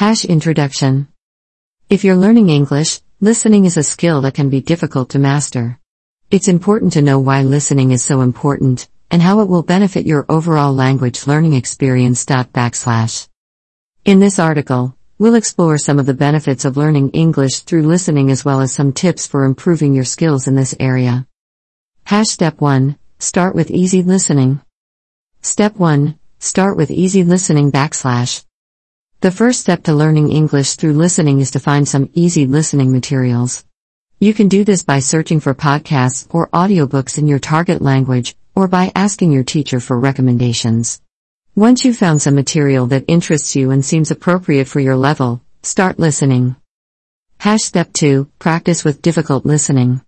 Hash 0.00 0.24
Introduction. 0.24 1.08
If 1.90 2.04
you're 2.04 2.16
learning 2.16 2.48
English, 2.48 3.00
listening 3.20 3.66
is 3.66 3.76
a 3.76 3.82
skill 3.82 4.22
that 4.22 4.32
can 4.32 4.48
be 4.48 4.62
difficult 4.62 5.10
to 5.10 5.18
master. 5.18 5.78
It's 6.30 6.48
important 6.48 6.94
to 6.94 7.02
know 7.02 7.18
why 7.18 7.42
listening 7.42 7.90
is 7.90 8.02
so 8.02 8.22
important, 8.22 8.88
and 9.10 9.20
how 9.20 9.40
it 9.40 9.48
will 9.50 9.62
benefit 9.62 10.06
your 10.06 10.24
overall 10.30 10.72
language 10.72 11.26
learning 11.26 11.52
experience. 11.52 12.24
Backslash. 12.24 13.28
In 14.06 14.20
this 14.20 14.38
article, 14.38 14.96
we'll 15.18 15.34
explore 15.34 15.76
some 15.76 15.98
of 15.98 16.06
the 16.06 16.14
benefits 16.14 16.64
of 16.64 16.78
learning 16.78 17.10
English 17.10 17.58
through 17.58 17.82
listening 17.82 18.30
as 18.30 18.42
well 18.42 18.62
as 18.62 18.72
some 18.72 18.94
tips 18.94 19.26
for 19.26 19.44
improving 19.44 19.92
your 19.92 20.06
skills 20.06 20.46
in 20.46 20.54
this 20.54 20.74
area. 20.80 21.26
Hash 22.04 22.28
Step 22.28 22.58
1 22.62 22.96
Start 23.18 23.54
with 23.54 23.70
easy 23.70 24.02
listening. 24.02 24.62
Step 25.42 25.76
1 25.76 26.18
Start 26.38 26.78
with 26.78 26.90
easy 26.90 27.22
listening 27.22 27.70
backslash. 27.70 28.46
The 29.22 29.30
first 29.30 29.60
step 29.60 29.82
to 29.82 29.94
learning 29.94 30.32
English 30.32 30.76
through 30.76 30.94
listening 30.94 31.40
is 31.40 31.50
to 31.50 31.60
find 31.60 31.86
some 31.86 32.08
easy 32.14 32.46
listening 32.46 32.90
materials. 32.90 33.66
You 34.18 34.32
can 34.32 34.48
do 34.48 34.64
this 34.64 34.82
by 34.82 35.00
searching 35.00 35.40
for 35.40 35.54
podcasts 35.54 36.26
or 36.30 36.48
audiobooks 36.54 37.18
in 37.18 37.28
your 37.28 37.38
target 37.38 37.82
language, 37.82 38.34
or 38.54 38.66
by 38.66 38.90
asking 38.94 39.32
your 39.32 39.44
teacher 39.44 39.78
for 39.78 40.00
recommendations. 40.00 41.02
Once 41.54 41.84
you've 41.84 41.98
found 41.98 42.22
some 42.22 42.34
material 42.34 42.86
that 42.86 43.04
interests 43.08 43.54
you 43.54 43.70
and 43.70 43.84
seems 43.84 44.10
appropriate 44.10 44.68
for 44.68 44.80
your 44.80 44.96
level, 44.96 45.42
start 45.62 45.98
listening. 45.98 46.56
Hash 47.40 47.60
Step 47.60 47.92
2 47.92 48.26
Practice 48.38 48.84
with 48.84 49.02
difficult 49.02 49.44
listening. 49.44 50.00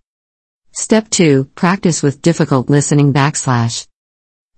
Step 0.71 1.07
2 1.11 1.51
Practice 1.53 2.01
with 2.01 2.23
difficult 2.23 2.67
listening 2.67 3.13
backslash. 3.13 3.85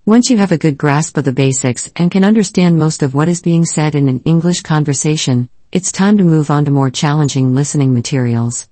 Once 0.08 0.30
you 0.30 0.38
have 0.38 0.52
a 0.52 0.58
good 0.60 0.78
grasp 0.78 1.18
of 1.18 1.24
the 1.24 1.32
basics 1.32 1.92
and 1.96 2.12
can 2.12 2.24
understand 2.24 2.78
most 2.78 3.02
of 3.02 3.16
what 3.16 3.28
is 3.28 3.42
being 3.42 3.66
said 3.66 3.96
in 3.96 4.08
an 4.08 4.22
English 4.24 4.62
conversation, 4.62 5.50
it's 5.72 5.92
time 5.92 6.16
to 6.16 6.24
move 6.24 6.52
on 6.52 6.64
to 6.64 6.70
more 6.70 6.92
challenging 6.92 7.56
listening 7.56 7.92
materials. 7.92 8.70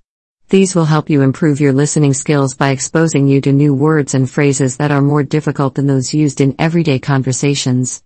These 0.50 0.76
will 0.76 0.86
help 0.86 1.10
you 1.10 1.24
improve 1.24 1.60
your 1.60 1.74
listening 1.74 2.14
skills 2.14 2.54
by 2.54 2.70
exposing 2.70 3.28
you 3.28 3.42
to 3.42 3.52
new 3.52 3.74
words 3.74 4.14
and 4.14 4.30
phrases 4.30 4.78
that 4.78 4.92
are 4.92 5.02
more 5.02 5.24
difficult 5.24 5.74
than 5.74 5.88
those 5.88 6.14
used 6.14 6.40
in 6.40 6.56
everyday 6.60 7.00
conversations. 7.00 8.04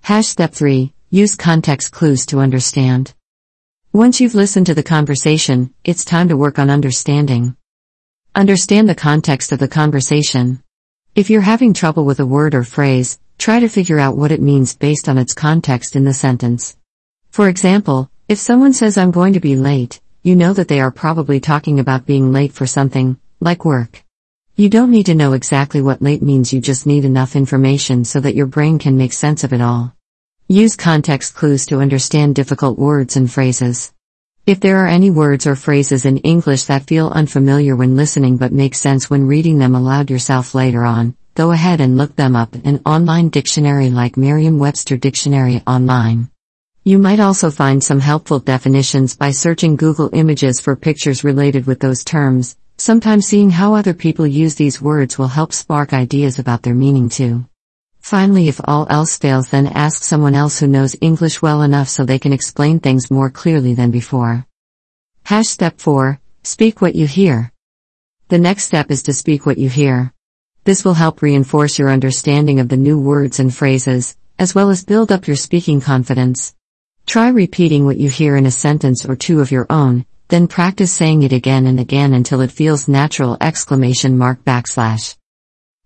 Hash 0.00 0.26
step 0.26 0.54
3 0.54 0.94
Use 1.10 1.34
context 1.34 1.92
clues 1.92 2.24
to 2.24 2.40
understand. 2.40 3.12
Once 3.92 4.18
you've 4.18 4.34
listened 4.34 4.64
to 4.64 4.74
the 4.74 4.82
conversation, 4.82 5.74
it's 5.84 6.06
time 6.06 6.28
to 6.28 6.38
work 6.38 6.58
on 6.58 6.70
understanding. 6.70 7.54
Understand 8.34 8.88
the 8.88 8.94
context 8.94 9.52
of 9.52 9.58
the 9.58 9.68
conversation. 9.68 10.62
If 11.16 11.30
you're 11.30 11.40
having 11.40 11.72
trouble 11.72 12.04
with 12.04 12.20
a 12.20 12.26
word 12.26 12.54
or 12.54 12.62
phrase, 12.62 13.18
try 13.38 13.58
to 13.60 13.70
figure 13.70 13.98
out 13.98 14.18
what 14.18 14.32
it 14.32 14.42
means 14.42 14.76
based 14.76 15.08
on 15.08 15.16
its 15.16 15.32
context 15.32 15.96
in 15.96 16.04
the 16.04 16.12
sentence. 16.12 16.76
For 17.30 17.48
example, 17.48 18.10
if 18.28 18.36
someone 18.36 18.74
says 18.74 18.98
I'm 18.98 19.12
going 19.12 19.32
to 19.32 19.40
be 19.40 19.56
late, 19.56 19.98
you 20.22 20.36
know 20.36 20.52
that 20.52 20.68
they 20.68 20.78
are 20.78 20.90
probably 20.90 21.40
talking 21.40 21.80
about 21.80 22.04
being 22.04 22.34
late 22.34 22.52
for 22.52 22.66
something, 22.66 23.18
like 23.40 23.64
work. 23.64 24.04
You 24.56 24.68
don't 24.68 24.90
need 24.90 25.06
to 25.06 25.14
know 25.14 25.32
exactly 25.32 25.80
what 25.80 26.02
late 26.02 26.20
means, 26.20 26.52
you 26.52 26.60
just 26.60 26.84
need 26.84 27.06
enough 27.06 27.34
information 27.34 28.04
so 28.04 28.20
that 28.20 28.34
your 28.34 28.44
brain 28.44 28.78
can 28.78 28.98
make 28.98 29.14
sense 29.14 29.42
of 29.42 29.54
it 29.54 29.62
all. 29.62 29.96
Use 30.48 30.76
context 30.76 31.34
clues 31.34 31.64
to 31.68 31.80
understand 31.80 32.34
difficult 32.34 32.78
words 32.78 33.16
and 33.16 33.32
phrases. 33.32 33.90
If 34.46 34.60
there 34.60 34.76
are 34.84 34.86
any 34.86 35.10
words 35.10 35.44
or 35.48 35.56
phrases 35.56 36.04
in 36.04 36.18
English 36.18 36.64
that 36.64 36.86
feel 36.86 37.08
unfamiliar 37.08 37.74
when 37.74 37.96
listening 37.96 38.36
but 38.36 38.52
make 38.52 38.76
sense 38.76 39.10
when 39.10 39.26
reading 39.26 39.58
them 39.58 39.74
aloud 39.74 40.08
yourself 40.08 40.54
later 40.54 40.84
on, 40.84 41.16
go 41.34 41.50
ahead 41.50 41.80
and 41.80 41.96
look 41.96 42.14
them 42.14 42.36
up 42.36 42.54
in 42.54 42.60
an 42.64 42.80
online 42.86 43.28
dictionary 43.28 43.90
like 43.90 44.16
Merriam-Webster 44.16 44.98
Dictionary 44.98 45.62
Online. 45.66 46.30
You 46.84 46.98
might 46.98 47.18
also 47.18 47.50
find 47.50 47.82
some 47.82 47.98
helpful 47.98 48.38
definitions 48.38 49.16
by 49.16 49.32
searching 49.32 49.74
Google 49.74 50.10
Images 50.12 50.60
for 50.60 50.76
pictures 50.76 51.24
related 51.24 51.66
with 51.66 51.80
those 51.80 52.04
terms. 52.04 52.56
Sometimes 52.78 53.26
seeing 53.26 53.50
how 53.50 53.74
other 53.74 53.94
people 53.94 54.28
use 54.28 54.54
these 54.54 54.80
words 54.80 55.18
will 55.18 55.26
help 55.26 55.52
spark 55.52 55.92
ideas 55.92 56.38
about 56.38 56.62
their 56.62 56.72
meaning 56.72 57.08
too. 57.08 57.46
Finally, 58.06 58.46
if 58.46 58.60
all 58.62 58.86
else 58.88 59.18
fails, 59.18 59.48
then 59.48 59.66
ask 59.66 60.04
someone 60.04 60.36
else 60.36 60.60
who 60.60 60.68
knows 60.68 60.94
English 61.00 61.42
well 61.42 61.62
enough 61.62 61.88
so 61.88 62.04
they 62.04 62.20
can 62.20 62.32
explain 62.32 62.78
things 62.78 63.10
more 63.10 63.30
clearly 63.30 63.74
than 63.74 63.90
before. 63.90 64.46
Hash 65.24 65.48
step 65.48 65.80
4 65.80 66.20
Speak 66.44 66.80
what 66.80 66.94
you 66.94 67.08
hear. 67.08 67.50
The 68.28 68.38
next 68.38 68.62
step 68.62 68.92
is 68.92 69.02
to 69.02 69.12
speak 69.12 69.44
what 69.44 69.58
you 69.58 69.68
hear. 69.68 70.12
This 70.62 70.84
will 70.84 70.94
help 70.94 71.20
reinforce 71.20 71.80
your 71.80 71.90
understanding 71.90 72.60
of 72.60 72.68
the 72.68 72.76
new 72.76 72.96
words 72.96 73.40
and 73.40 73.52
phrases, 73.52 74.16
as 74.38 74.54
well 74.54 74.70
as 74.70 74.84
build 74.84 75.10
up 75.10 75.26
your 75.26 75.34
speaking 75.34 75.80
confidence. 75.80 76.54
Try 77.06 77.30
repeating 77.30 77.86
what 77.86 77.96
you 77.96 78.08
hear 78.08 78.36
in 78.36 78.46
a 78.46 78.52
sentence 78.52 79.04
or 79.04 79.16
two 79.16 79.40
of 79.40 79.50
your 79.50 79.66
own, 79.68 80.06
then 80.28 80.46
practice 80.46 80.92
saying 80.92 81.24
it 81.24 81.32
again 81.32 81.66
and 81.66 81.80
again 81.80 82.14
until 82.14 82.40
it 82.40 82.52
feels 82.52 82.86
natural 82.86 83.36
exclamation 83.40 84.16
mark 84.16 84.44
backslash. 84.44 85.16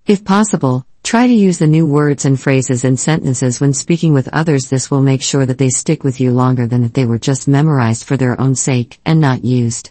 If 0.06 0.22
possible, 0.22 0.84
Try 1.10 1.26
to 1.26 1.34
use 1.34 1.59
the 1.59 1.66
new 1.66 1.87
words 1.87 2.25
and 2.25 2.41
phrases 2.41 2.84
in 2.84 2.97
sentences 2.97 3.60
when 3.60 3.72
speaking 3.72 4.15
with 4.15 4.28
others. 4.28 4.71
This 4.71 4.93
will 4.93 5.03
make 5.03 5.22
sure 5.22 5.44
that 5.44 5.59
they 5.59 5.69
stick 5.69 6.04
with 6.04 6.21
you 6.21 6.31
longer 6.31 6.69
than 6.69 6.84
if 6.84 6.93
they 6.93 7.04
were 7.04 7.19
just 7.19 7.48
memorized 7.48 8.04
for 8.04 8.16
their 8.16 8.41
own 8.41 8.54
sake 8.54 9.00
and 9.04 9.21
not 9.21 9.44
used. 9.44 9.91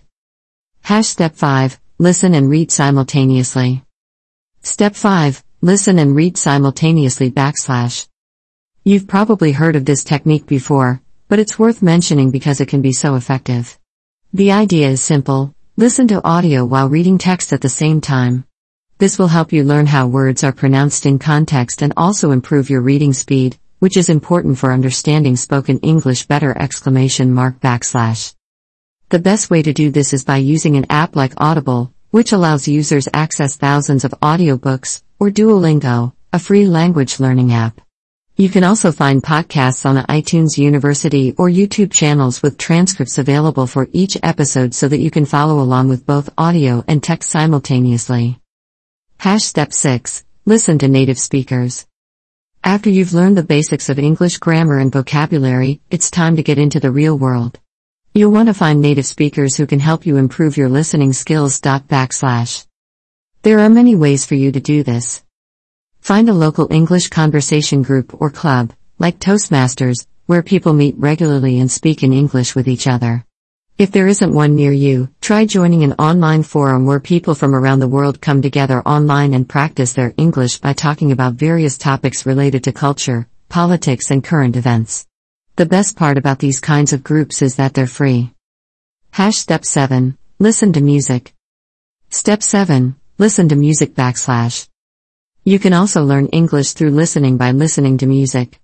Hash 0.79 1.07
step 1.07 1.35
5 1.35 1.77
Listen 1.97 2.33
and 2.33 2.49
read 2.49 2.71
simultaneously. 2.71 3.83
Step 4.61 4.95
5 4.95 5.43
Listen 5.59 5.99
and 5.99 6.15
read 6.15 6.37
simultaneously 6.37 7.29
backslash. 7.29 8.07
You've 8.85 9.09
probably 9.09 9.51
heard 9.51 9.75
of 9.75 9.83
this 9.83 10.05
technique 10.05 10.45
before, 10.45 11.01
but 11.27 11.37
it's 11.37 11.59
worth 11.59 11.81
mentioning 11.81 12.31
because 12.31 12.61
it 12.61 12.69
can 12.69 12.81
be 12.81 12.93
so 12.93 13.15
effective. 13.15 13.77
The 14.31 14.53
idea 14.53 14.87
is 14.87 15.03
simple 15.03 15.53
listen 15.75 16.07
to 16.07 16.23
audio 16.23 16.63
while 16.63 16.87
reading 16.87 17.17
text 17.17 17.51
at 17.51 17.59
the 17.59 17.67
same 17.67 17.99
time. 17.99 18.45
This 18.99 19.17
will 19.17 19.29
help 19.29 19.53
you 19.53 19.63
learn 19.63 19.85
how 19.85 20.07
words 20.07 20.43
are 20.43 20.51
pronounced 20.51 21.05
in 21.05 21.19
context 21.19 21.81
and 21.81 21.93
also 21.95 22.31
improve 22.31 22.69
your 22.69 22.81
reading 22.81 23.13
speed, 23.13 23.57
which 23.79 23.95
is 23.95 24.09
important 24.09 24.57
for 24.57 24.73
understanding 24.73 25.37
spoken 25.37 25.79
English 25.79 26.25
better 26.25 26.51
exclamation 26.57 27.33
mark 27.33 27.61
backslash. 27.61 28.35
The 29.07 29.19
best 29.19 29.49
way 29.49 29.61
to 29.61 29.71
do 29.71 29.89
this 29.89 30.11
is 30.11 30.25
by 30.25 30.35
using 30.35 30.75
an 30.75 30.85
app 30.89 31.15
like 31.15 31.31
Audible, 31.37 31.93
which 32.11 32.33
allows 32.33 32.67
users 32.67 33.07
access 33.13 33.55
thousands 33.55 34.03
of 34.03 34.11
audiobooks, 34.21 35.01
or 35.17 35.29
Duolingo, 35.29 36.11
a 36.33 36.39
free 36.39 36.65
language 36.65 37.21
learning 37.21 37.53
app. 37.53 37.79
You 38.35 38.49
can 38.49 38.65
also 38.65 38.91
find 38.91 39.23
podcasts 39.23 39.85
on 39.85 39.95
the 39.95 40.01
iTunes 40.09 40.57
University 40.57 41.33
or 41.37 41.47
YouTube 41.47 41.93
channels 41.93 42.43
with 42.43 42.57
transcripts 42.57 43.17
available 43.17 43.65
for 43.65 43.87
each 43.93 44.17
episode 44.21 44.73
so 44.73 44.89
that 44.89 44.99
you 44.99 45.09
can 45.09 45.23
follow 45.23 45.61
along 45.61 45.87
with 45.87 46.05
both 46.05 46.29
audio 46.37 46.83
and 46.85 47.01
text 47.01 47.29
simultaneously. 47.29 48.41
Hash 49.19 49.43
step 49.43 49.73
6 49.73 50.23
Listen 50.45 50.79
to 50.79 50.87
native 50.87 51.19
speakers. 51.19 51.85
After 52.63 52.89
you've 52.89 53.13
learned 53.13 53.37
the 53.37 53.43
basics 53.43 53.89
of 53.89 53.99
English 53.99 54.37
grammar 54.37 54.79
and 54.79 54.93
vocabulary, 54.93 55.81
it's 55.91 56.09
time 56.09 56.37
to 56.37 56.41
get 56.41 56.57
into 56.57 56.79
the 56.79 56.89
real 56.89 57.17
world. 57.17 57.59
You'll 58.13 58.31
want 58.31 58.47
to 58.47 58.53
find 58.53 58.79
native 58.79 59.05
speakers 59.05 59.57
who 59.57 59.67
can 59.67 59.81
help 59.81 60.05
you 60.05 60.15
improve 60.15 60.55
your 60.55 60.69
listening 60.69 61.11
skills. 61.11 61.59
Backslash. 61.59 62.65
There 63.41 63.59
are 63.59 63.67
many 63.67 63.93
ways 63.93 64.25
for 64.25 64.35
you 64.35 64.53
to 64.53 64.61
do 64.61 64.83
this. 64.83 65.21
Find 65.99 66.29
a 66.29 66.33
local 66.45 66.71
English 66.71 67.09
conversation 67.09 67.81
group 67.81 68.21
or 68.21 68.29
club, 68.29 68.71
like 68.99 69.19
Toastmasters, 69.19 70.07
where 70.27 70.43
people 70.43 70.71
meet 70.71 70.95
regularly 70.97 71.59
and 71.59 71.69
speak 71.69 72.03
in 72.03 72.13
English 72.13 72.55
with 72.55 72.69
each 72.69 72.87
other. 72.87 73.25
If 73.79 73.93
there 73.93 74.09
isn't 74.09 74.33
one 74.33 74.55
near 74.55 74.73
you, 74.73 75.07
try 75.21 75.45
joining 75.45 75.85
an 75.85 75.93
online 75.93 76.43
forum 76.43 76.85
where 76.85 76.99
people 76.99 77.33
from 77.33 77.55
around 77.55 77.79
the 77.79 77.87
world 77.87 78.19
come 78.19 78.41
together 78.41 78.81
online 78.85 79.33
and 79.33 79.47
practice 79.47 79.93
their 79.93 80.13
English 80.17 80.57
by 80.57 80.73
talking 80.73 81.13
about 81.13 81.35
various 81.35 81.77
topics 81.77 82.25
related 82.25 82.65
to 82.65 82.73
culture, 82.73 83.29
politics, 83.47 84.11
and 84.11 84.21
current 84.21 84.57
events. 84.57 85.07
The 85.55 85.65
best 85.65 85.95
part 85.95 86.17
about 86.17 86.39
these 86.39 86.59
kinds 86.59 86.91
of 86.91 87.05
groups 87.05 87.41
is 87.41 87.55
that 87.55 87.73
they're 87.73 87.87
free. 87.87 88.33
Hash 89.11 89.37
Step 89.37 89.63
7 89.63 90.17
Listen 90.39 90.73
to 90.73 90.81
music. 90.81 91.33
Step 92.09 92.43
7 92.43 92.97
Listen 93.17 93.47
to 93.47 93.55
music 93.55 93.95
backslash. 93.95 94.67
You 95.45 95.57
can 95.57 95.71
also 95.71 96.03
learn 96.03 96.27
English 96.27 96.73
through 96.73 96.91
listening 96.91 97.37
by 97.37 97.51
listening 97.51 97.97
to 97.99 98.07
music. 98.07 98.59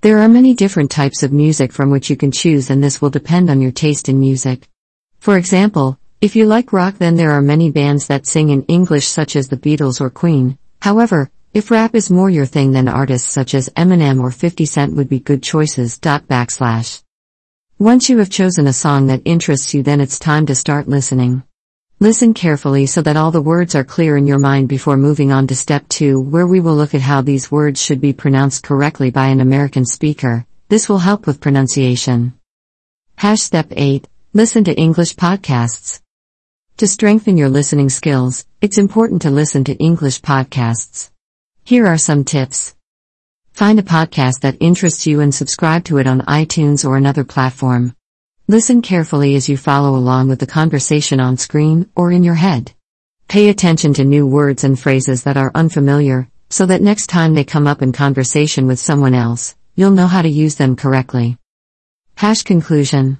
There 0.00 0.18
are 0.18 0.28
many 0.28 0.54
different 0.54 0.92
types 0.92 1.24
of 1.24 1.32
music 1.32 1.72
from 1.72 1.90
which 1.90 2.08
you 2.08 2.14
can 2.14 2.30
choose, 2.30 2.70
and 2.70 2.82
this 2.82 3.02
will 3.02 3.10
depend 3.10 3.50
on 3.50 3.60
your 3.60 3.72
taste 3.72 4.08
in 4.08 4.20
music. 4.20 4.68
For 5.18 5.36
example, 5.36 5.98
if 6.20 6.36
you 6.36 6.46
like 6.46 6.72
rock, 6.72 6.98
then 6.98 7.16
there 7.16 7.32
are 7.32 7.42
many 7.42 7.72
bands 7.72 8.06
that 8.06 8.24
sing 8.24 8.50
in 8.50 8.62
English, 8.66 9.08
such 9.08 9.34
as 9.34 9.48
the 9.48 9.56
Beatles 9.56 10.00
or 10.00 10.08
Queen. 10.08 10.56
However, 10.80 11.32
if 11.52 11.72
rap 11.72 11.96
is 11.96 12.12
more 12.12 12.30
your 12.30 12.46
thing, 12.46 12.70
then 12.70 12.86
artists 12.86 13.28
such 13.28 13.54
as 13.54 13.70
Eminem 13.70 14.20
or 14.20 14.30
50 14.30 14.66
Cent 14.66 14.94
would 14.94 15.08
be 15.08 15.18
good 15.18 15.42
choices. 15.42 15.98
Backslash. 15.98 17.02
Once 17.80 18.08
you 18.08 18.18
have 18.18 18.30
chosen 18.30 18.68
a 18.68 18.72
song 18.72 19.08
that 19.08 19.22
interests 19.24 19.74
you, 19.74 19.82
then 19.82 20.00
it's 20.00 20.20
time 20.20 20.46
to 20.46 20.54
start 20.54 20.86
listening. 20.86 21.42
Listen 22.00 22.32
carefully 22.32 22.86
so 22.86 23.02
that 23.02 23.16
all 23.16 23.32
the 23.32 23.42
words 23.42 23.74
are 23.74 23.82
clear 23.82 24.16
in 24.16 24.24
your 24.24 24.38
mind 24.38 24.68
before 24.68 24.96
moving 24.96 25.32
on 25.32 25.48
to 25.48 25.56
step 25.56 25.88
2, 25.88 26.20
where 26.20 26.46
we 26.46 26.60
will 26.60 26.76
look 26.76 26.94
at 26.94 27.00
how 27.00 27.22
these 27.22 27.50
words 27.50 27.82
should 27.82 28.00
be 28.00 28.12
pronounced 28.12 28.62
correctly 28.62 29.10
by 29.10 29.26
an 29.26 29.40
American 29.40 29.84
speaker. 29.84 30.46
This 30.68 30.88
will 30.88 31.00
help 31.00 31.26
with 31.26 31.40
pronunciation. 31.40 32.34
Hash 33.16 33.40
step 33.40 33.72
8. 33.72 34.06
Listen 34.32 34.62
to 34.62 34.78
English 34.78 35.16
podcasts. 35.16 36.00
To 36.76 36.86
strengthen 36.86 37.36
your 37.36 37.48
listening 37.48 37.88
skills, 37.88 38.46
it's 38.60 38.78
important 38.78 39.22
to 39.22 39.30
listen 39.30 39.64
to 39.64 39.74
English 39.74 40.20
podcasts. 40.20 41.10
Here 41.64 41.88
are 41.88 41.98
some 41.98 42.22
tips. 42.22 42.76
Find 43.54 43.80
a 43.80 43.82
podcast 43.82 44.42
that 44.42 44.58
interests 44.60 45.04
you 45.04 45.18
and 45.18 45.34
subscribe 45.34 45.82
to 45.86 45.98
it 45.98 46.06
on 46.06 46.20
iTunes 46.20 46.88
or 46.88 46.96
another 46.96 47.24
platform. 47.24 47.96
Listen 48.50 48.80
carefully 48.80 49.34
as 49.34 49.46
you 49.46 49.58
follow 49.58 49.94
along 49.94 50.28
with 50.28 50.38
the 50.38 50.46
conversation 50.46 51.20
on 51.20 51.36
screen 51.36 51.86
or 51.94 52.10
in 52.10 52.24
your 52.24 52.36
head. 52.36 52.72
Pay 53.28 53.50
attention 53.50 53.92
to 53.92 54.04
new 54.04 54.26
words 54.26 54.64
and 54.64 54.80
phrases 54.80 55.24
that 55.24 55.36
are 55.36 55.52
unfamiliar, 55.54 56.30
so 56.48 56.64
that 56.64 56.80
next 56.80 57.08
time 57.08 57.34
they 57.34 57.44
come 57.44 57.66
up 57.66 57.82
in 57.82 57.92
conversation 57.92 58.66
with 58.66 58.78
someone 58.78 59.12
else, 59.12 59.54
you'll 59.74 59.90
know 59.90 60.06
how 60.06 60.22
to 60.22 60.30
use 60.30 60.54
them 60.54 60.76
correctly. 60.76 61.36
Hash 62.14 62.40
conclusion. 62.40 63.18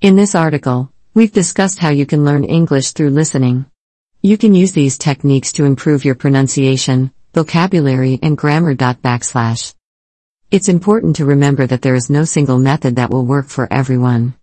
In 0.00 0.16
this 0.16 0.34
article, 0.34 0.92
we've 1.14 1.30
discussed 1.30 1.78
how 1.78 1.90
you 1.90 2.04
can 2.04 2.24
learn 2.24 2.42
English 2.42 2.90
through 2.90 3.10
listening. 3.10 3.66
You 4.20 4.36
can 4.36 4.52
use 4.52 4.72
these 4.72 4.98
techniques 4.98 5.52
to 5.52 5.64
improve 5.64 6.04
your 6.04 6.16
pronunciation, 6.16 7.12
vocabulary, 7.34 8.18
and 8.20 8.36
grammar. 8.36 8.74
Backslash. 8.74 9.76
It's 10.50 10.68
important 10.68 11.14
to 11.16 11.24
remember 11.24 11.68
that 11.68 11.82
there 11.82 11.94
is 11.94 12.10
no 12.10 12.24
single 12.24 12.58
method 12.58 12.96
that 12.96 13.10
will 13.10 13.24
work 13.24 13.46
for 13.46 13.72
everyone. 13.72 14.34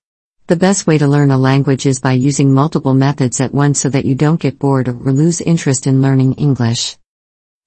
The 0.47 0.55
best 0.55 0.87
way 0.87 0.97
to 0.97 1.09
learn 1.09 1.29
a 1.29 1.37
language 1.37 1.85
is 1.85 1.99
by 1.99 2.13
using 2.13 2.53
multiple 2.53 2.93
methods 2.93 3.41
at 3.41 3.53
once 3.53 3.81
so 3.81 3.89
that 3.89 4.05
you 4.05 4.15
don't 4.15 4.39
get 4.39 4.57
bored 4.57 4.87
or 4.87 4.93
lose 4.93 5.41
interest 5.41 5.87
in 5.87 6.01
learning 6.01 6.35
English. 6.35 6.95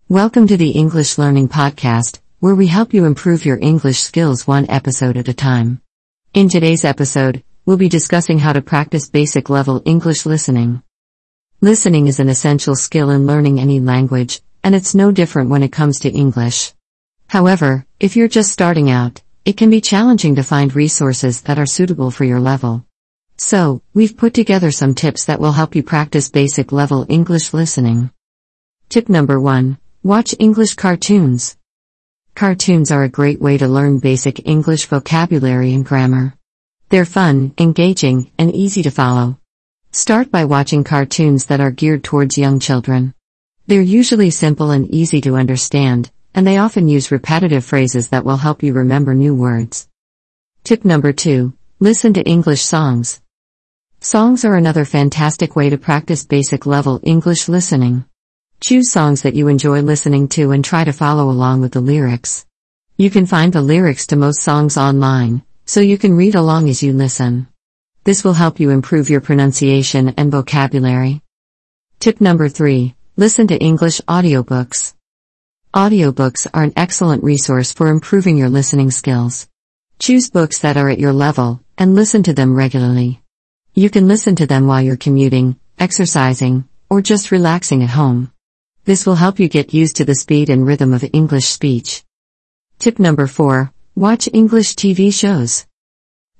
Welcome 0.08 0.46
to 0.46 0.56
the 0.56 0.70
English 0.70 1.18
Learning 1.18 1.46
Podcast, 1.46 2.20
where 2.38 2.54
we 2.54 2.68
help 2.68 2.94
you 2.94 3.04
improve 3.04 3.44
your 3.44 3.58
English 3.60 4.00
skills 4.00 4.46
one 4.46 4.64
episode 4.70 5.18
at 5.18 5.28
a 5.28 5.34
time. 5.34 5.82
In 6.32 6.48
today's 6.48 6.86
episode, 6.86 7.44
we'll 7.66 7.76
be 7.76 7.90
discussing 7.90 8.38
how 8.38 8.54
to 8.54 8.62
practice 8.62 9.10
basic 9.10 9.50
level 9.50 9.82
English 9.84 10.24
listening. 10.24 10.82
Listening 11.60 12.06
is 12.06 12.18
an 12.18 12.30
essential 12.30 12.74
skill 12.74 13.10
in 13.10 13.26
learning 13.26 13.60
any 13.60 13.78
language, 13.78 14.40
and 14.64 14.74
it's 14.74 14.94
no 14.94 15.12
different 15.12 15.50
when 15.50 15.62
it 15.62 15.70
comes 15.70 16.00
to 16.00 16.08
English. 16.08 16.72
However, 17.26 17.84
if 18.00 18.16
you're 18.16 18.26
just 18.26 18.50
starting 18.50 18.90
out, 18.90 19.20
it 19.44 19.56
can 19.56 19.70
be 19.70 19.80
challenging 19.80 20.34
to 20.34 20.42
find 20.42 20.74
resources 20.74 21.42
that 21.42 21.58
are 21.58 21.66
suitable 21.66 22.10
for 22.10 22.24
your 22.24 22.40
level. 22.40 22.84
So, 23.36 23.82
we've 23.94 24.16
put 24.16 24.34
together 24.34 24.70
some 24.70 24.94
tips 24.94 25.24
that 25.24 25.40
will 25.40 25.52
help 25.52 25.74
you 25.74 25.82
practice 25.82 26.28
basic 26.28 26.72
level 26.72 27.06
English 27.08 27.54
listening. 27.54 28.10
Tip 28.90 29.08
number 29.08 29.40
1 29.40 29.78
Watch 30.02 30.34
English 30.38 30.74
cartoons. 30.74 31.56
Cartoons 32.34 32.90
are 32.90 33.02
a 33.02 33.08
great 33.08 33.40
way 33.40 33.56
to 33.56 33.66
learn 33.66 33.98
basic 33.98 34.46
English 34.46 34.86
vocabulary 34.86 35.72
and 35.72 35.84
grammar. 35.84 36.34
They're 36.90 37.04
fun, 37.04 37.54
engaging, 37.58 38.30
and 38.38 38.54
easy 38.54 38.82
to 38.82 38.90
follow. 38.90 39.38
Start 39.92 40.30
by 40.30 40.44
watching 40.44 40.84
cartoons 40.84 41.46
that 41.46 41.60
are 41.60 41.70
geared 41.70 42.04
towards 42.04 42.38
young 42.38 42.60
children. 42.60 43.14
They're 43.66 43.80
usually 43.80 44.30
simple 44.30 44.70
and 44.70 44.88
easy 44.90 45.20
to 45.22 45.36
understand, 45.36 46.10
and 46.34 46.46
they 46.46 46.58
often 46.58 46.88
use 46.88 47.10
repetitive 47.10 47.64
phrases 47.64 48.08
that 48.08 48.24
will 48.24 48.36
help 48.36 48.62
you 48.62 48.72
remember 48.72 49.14
new 49.14 49.34
words. 49.34 49.88
Tip 50.64 50.84
number 50.84 51.12
2 51.12 51.52
Listen 51.80 52.12
to 52.14 52.22
English 52.22 52.62
songs. 52.62 53.20
Songs 54.00 54.44
are 54.44 54.54
another 54.54 54.84
fantastic 54.84 55.56
way 55.56 55.70
to 55.70 55.78
practice 55.78 56.24
basic 56.24 56.66
level 56.66 57.00
English 57.02 57.48
listening. 57.48 58.04
Choose 58.60 58.90
songs 58.90 59.22
that 59.22 59.34
you 59.34 59.48
enjoy 59.48 59.80
listening 59.80 60.28
to 60.28 60.52
and 60.52 60.64
try 60.64 60.84
to 60.84 60.92
follow 60.92 61.30
along 61.30 61.62
with 61.62 61.72
the 61.72 61.80
lyrics. 61.80 62.46
You 62.96 63.08
can 63.08 63.24
find 63.24 63.52
the 63.52 63.62
lyrics 63.62 64.06
to 64.08 64.16
most 64.16 64.42
songs 64.42 64.76
online, 64.76 65.42
so 65.64 65.80
you 65.80 65.96
can 65.96 66.16
read 66.16 66.34
along 66.34 66.68
as 66.68 66.82
you 66.82 66.92
listen. 66.92 67.46
This 68.04 68.22
will 68.22 68.34
help 68.34 68.60
you 68.60 68.70
improve 68.70 69.08
your 69.08 69.22
pronunciation 69.22 70.14
and 70.18 70.30
vocabulary. 70.30 71.22
Tip 71.98 72.20
number 72.20 72.48
3 72.48 72.94
Listen 73.16 73.46
to 73.48 73.56
English 73.56 74.00
audiobooks. 74.02 74.94
Audiobooks 75.74 76.48
are 76.52 76.64
an 76.64 76.72
excellent 76.74 77.22
resource 77.22 77.72
for 77.72 77.92
improving 77.92 78.36
your 78.36 78.48
listening 78.48 78.90
skills. 78.90 79.48
Choose 80.00 80.28
books 80.28 80.58
that 80.58 80.76
are 80.76 80.88
at 80.88 80.98
your 80.98 81.12
level 81.12 81.60
and 81.78 81.94
listen 81.94 82.24
to 82.24 82.32
them 82.32 82.56
regularly. 82.56 83.22
You 83.72 83.88
can 83.88 84.08
listen 84.08 84.34
to 84.34 84.48
them 84.48 84.66
while 84.66 84.82
you're 84.82 84.96
commuting, 84.96 85.60
exercising, 85.78 86.68
or 86.88 87.00
just 87.00 87.30
relaxing 87.30 87.84
at 87.84 87.90
home. 87.90 88.32
This 88.84 89.06
will 89.06 89.14
help 89.14 89.38
you 89.38 89.48
get 89.48 89.72
used 89.72 89.94
to 89.96 90.04
the 90.04 90.16
speed 90.16 90.50
and 90.50 90.66
rhythm 90.66 90.92
of 90.92 91.04
English 91.12 91.46
speech. 91.46 92.02
Tip 92.80 92.98
number 92.98 93.28
4 93.28 93.72
Watch 93.94 94.28
English 94.32 94.74
TV 94.74 95.14
shows. 95.14 95.66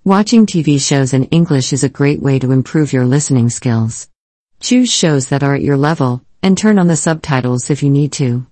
Watching 0.03 0.45
TV 0.45 0.81
shows 0.81 1.15
in 1.15 1.27
English 1.27 1.73
is 1.73 1.85
a 1.85 1.89
great 1.89 2.21
way 2.21 2.41
to 2.41 2.51
improve 2.51 2.93
your 2.93 3.07
listening 3.07 3.49
skills. 3.49 4.09
Choose 4.59 4.93
shows 4.93 5.29
that 5.29 5.45
are 5.45 5.55
at 5.55 5.63
your 5.63 5.77
level, 5.77 6.25
and 6.43 6.59
turn 6.59 6.81
on 6.81 6.89
the 6.89 6.97
subtitles 6.97 7.71
if 7.71 7.85
you 7.85 7.91
need 7.91 8.11
to. 8.15 8.50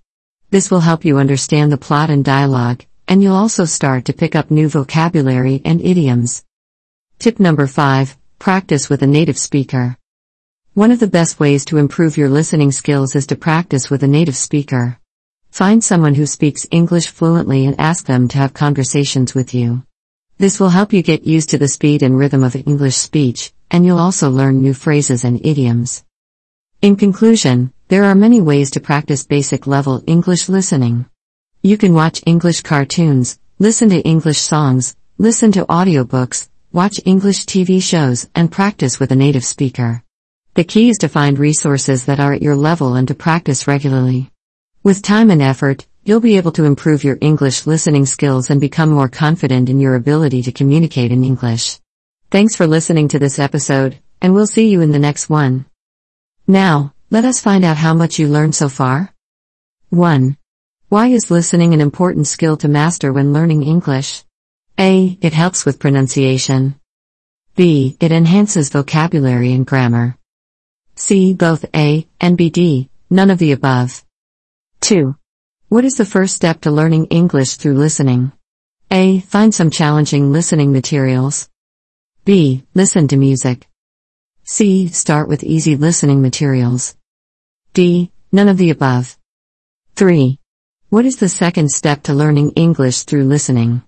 This 0.50 0.70
will 0.70 0.80
help 0.80 1.04
you 1.04 1.18
understand 1.18 1.70
the 1.70 1.76
plot 1.76 2.08
and 2.08 2.24
dialogue, 2.24 2.82
and 3.06 3.22
you'll 3.22 3.36
also 3.36 3.66
start 3.66 4.06
to 4.06 4.14
pick 4.14 4.34
up 4.34 4.50
new 4.50 4.70
vocabulary 4.70 5.60
and 5.62 5.78
idioms. 5.78 6.42
Tip 7.18 7.38
number 7.38 7.66
5 7.66 8.16
Practice 8.38 8.88
with 8.88 9.02
a 9.02 9.06
native 9.06 9.36
speaker. 9.36 9.98
One 10.72 10.90
of 10.90 11.00
the 11.00 11.06
best 11.06 11.38
ways 11.38 11.66
to 11.66 11.76
improve 11.76 12.16
your 12.16 12.30
listening 12.30 12.72
skills 12.72 13.14
is 13.14 13.26
to 13.26 13.36
practice 13.36 13.90
with 13.90 14.02
a 14.02 14.08
native 14.08 14.36
speaker. 14.36 14.98
Find 15.50 15.84
someone 15.84 16.14
who 16.14 16.24
speaks 16.24 16.66
English 16.70 17.08
fluently 17.08 17.66
and 17.66 17.78
ask 17.78 18.06
them 18.06 18.26
to 18.28 18.38
have 18.38 18.54
conversations 18.54 19.34
with 19.34 19.52
you. 19.52 19.82
This 20.38 20.58
will 20.58 20.70
help 20.70 20.94
you 20.94 21.02
get 21.02 21.26
used 21.26 21.50
to 21.50 21.58
the 21.58 21.68
speed 21.68 22.02
and 22.02 22.16
rhythm 22.16 22.42
of 22.42 22.56
English 22.56 22.96
speech, 22.96 23.52
and 23.70 23.84
you'll 23.84 23.98
also 23.98 24.30
learn 24.30 24.62
new 24.62 24.72
phrases 24.72 25.24
and 25.24 25.44
idioms. 25.44 26.04
In 26.80 26.96
conclusion, 26.96 27.74
there 27.88 28.04
are 28.04 28.14
many 28.14 28.38
ways 28.38 28.70
to 28.72 28.80
practice 28.80 29.24
basic 29.24 29.66
level 29.66 30.04
English 30.06 30.50
listening. 30.50 31.06
You 31.62 31.78
can 31.78 31.94
watch 31.94 32.22
English 32.26 32.60
cartoons, 32.60 33.38
listen 33.58 33.88
to 33.88 34.00
English 34.02 34.38
songs, 34.38 34.94
listen 35.16 35.52
to 35.52 35.64
audiobooks, 35.64 36.50
watch 36.70 37.00
English 37.06 37.46
TV 37.46 37.82
shows, 37.82 38.28
and 38.34 38.52
practice 38.52 39.00
with 39.00 39.10
a 39.10 39.16
native 39.16 39.44
speaker. 39.44 40.04
The 40.52 40.64
key 40.64 40.90
is 40.90 40.98
to 40.98 41.08
find 41.08 41.38
resources 41.38 42.04
that 42.04 42.20
are 42.20 42.34
at 42.34 42.42
your 42.42 42.56
level 42.56 42.94
and 42.94 43.08
to 43.08 43.14
practice 43.14 43.66
regularly. 43.66 44.30
With 44.82 45.00
time 45.00 45.30
and 45.30 45.40
effort, 45.40 45.86
you'll 46.04 46.20
be 46.20 46.36
able 46.36 46.52
to 46.52 46.64
improve 46.64 47.04
your 47.04 47.16
English 47.22 47.66
listening 47.66 48.04
skills 48.04 48.50
and 48.50 48.60
become 48.60 48.90
more 48.90 49.08
confident 49.08 49.70
in 49.70 49.80
your 49.80 49.94
ability 49.94 50.42
to 50.42 50.52
communicate 50.52 51.10
in 51.10 51.24
English. 51.24 51.80
Thanks 52.30 52.54
for 52.54 52.66
listening 52.66 53.08
to 53.08 53.18
this 53.18 53.38
episode, 53.38 53.98
and 54.20 54.34
we'll 54.34 54.46
see 54.46 54.68
you 54.68 54.82
in 54.82 54.92
the 54.92 54.98
next 54.98 55.30
one. 55.30 55.64
Now, 56.46 56.92
let 57.10 57.24
us 57.24 57.40
find 57.40 57.64
out 57.64 57.78
how 57.78 57.94
much 57.94 58.18
you 58.18 58.28
learned 58.28 58.54
so 58.54 58.68
far. 58.68 59.14
1. 59.88 60.36
Why 60.90 61.06
is 61.06 61.30
listening 61.30 61.72
an 61.72 61.80
important 61.80 62.26
skill 62.26 62.58
to 62.58 62.68
master 62.68 63.14
when 63.14 63.32
learning 63.32 63.62
English? 63.62 64.24
A. 64.78 65.16
It 65.22 65.32
helps 65.32 65.64
with 65.64 65.78
pronunciation. 65.78 66.78
B. 67.56 67.96
It 67.98 68.12
enhances 68.12 68.68
vocabulary 68.68 69.52
and 69.52 69.66
grammar. 69.66 70.18
C. 70.96 71.32
Both 71.32 71.64
A 71.74 72.06
and 72.20 72.36
BD, 72.36 72.90
none 73.08 73.30
of 73.30 73.38
the 73.38 73.52
above. 73.52 74.04
2. 74.82 75.16
What 75.68 75.86
is 75.86 75.96
the 75.96 76.04
first 76.04 76.36
step 76.36 76.60
to 76.62 76.70
learning 76.70 77.06
English 77.06 77.54
through 77.54 77.74
listening? 77.74 78.32
A. 78.90 79.20
Find 79.20 79.54
some 79.54 79.70
challenging 79.70 80.30
listening 80.30 80.72
materials. 80.72 81.48
B. 82.26 82.64
Listen 82.74 83.08
to 83.08 83.16
music. 83.16 83.66
C. 84.44 84.88
Start 84.88 85.26
with 85.26 85.42
easy 85.42 85.74
listening 85.76 86.20
materials. 86.20 86.97
D. 87.78 88.10
None 88.32 88.48
of 88.48 88.56
the 88.56 88.70
above. 88.70 89.16
3. 89.94 90.36
What 90.88 91.06
is 91.06 91.18
the 91.18 91.28
second 91.28 91.70
step 91.70 92.02
to 92.02 92.12
learning 92.12 92.54
English 92.56 93.04
through 93.04 93.22
listening? 93.22 93.82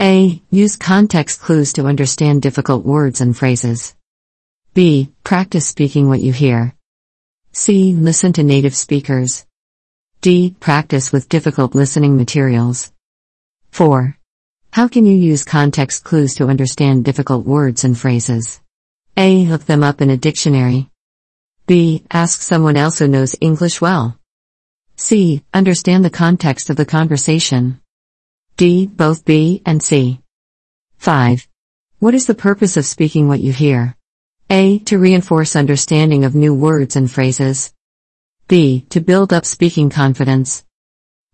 A. 0.00 0.42
Use 0.50 0.74
context 0.74 1.40
clues 1.40 1.72
to 1.74 1.86
understand 1.86 2.42
difficult 2.42 2.84
words 2.84 3.20
and 3.20 3.36
phrases. 3.36 3.94
B. 4.74 5.12
Practice 5.22 5.68
speaking 5.68 6.08
what 6.08 6.18
you 6.18 6.32
hear. 6.32 6.74
C. 7.52 7.94
Listen 7.94 8.32
to 8.32 8.42
native 8.42 8.74
speakers. 8.74 9.46
D. 10.20 10.56
Practice 10.58 11.12
with 11.12 11.28
difficult 11.28 11.76
listening 11.76 12.16
materials. 12.16 12.90
4. 13.70 14.18
How 14.72 14.88
can 14.88 15.06
you 15.06 15.14
use 15.14 15.44
context 15.44 16.02
clues 16.02 16.34
to 16.34 16.48
understand 16.48 17.04
difficult 17.04 17.46
words 17.46 17.84
and 17.84 17.96
phrases? 17.96 18.60
A. 19.16 19.46
Look 19.46 19.66
them 19.66 19.84
up 19.84 20.00
in 20.00 20.10
a 20.10 20.16
dictionary. 20.16 20.90
B. 21.68 22.02
Ask 22.10 22.40
someone 22.40 22.78
else 22.78 22.98
who 22.98 23.06
knows 23.06 23.36
English 23.42 23.78
well. 23.78 24.18
C. 24.96 25.44
Understand 25.52 26.02
the 26.02 26.18
context 26.24 26.70
of 26.70 26.76
the 26.76 26.86
conversation. 26.86 27.78
D. 28.56 28.86
Both 28.86 29.26
B 29.26 29.60
and 29.66 29.82
C. 29.82 30.22
5. 30.96 31.46
What 31.98 32.14
is 32.14 32.26
the 32.26 32.34
purpose 32.34 32.78
of 32.78 32.86
speaking 32.86 33.28
what 33.28 33.40
you 33.40 33.52
hear? 33.52 33.94
A. 34.48 34.78
To 34.86 34.98
reinforce 34.98 35.56
understanding 35.56 36.24
of 36.24 36.34
new 36.34 36.54
words 36.54 36.96
and 36.96 37.10
phrases. 37.10 37.74
B. 38.48 38.86
To 38.88 39.02
build 39.02 39.34
up 39.34 39.44
speaking 39.44 39.90
confidence. 39.90 40.64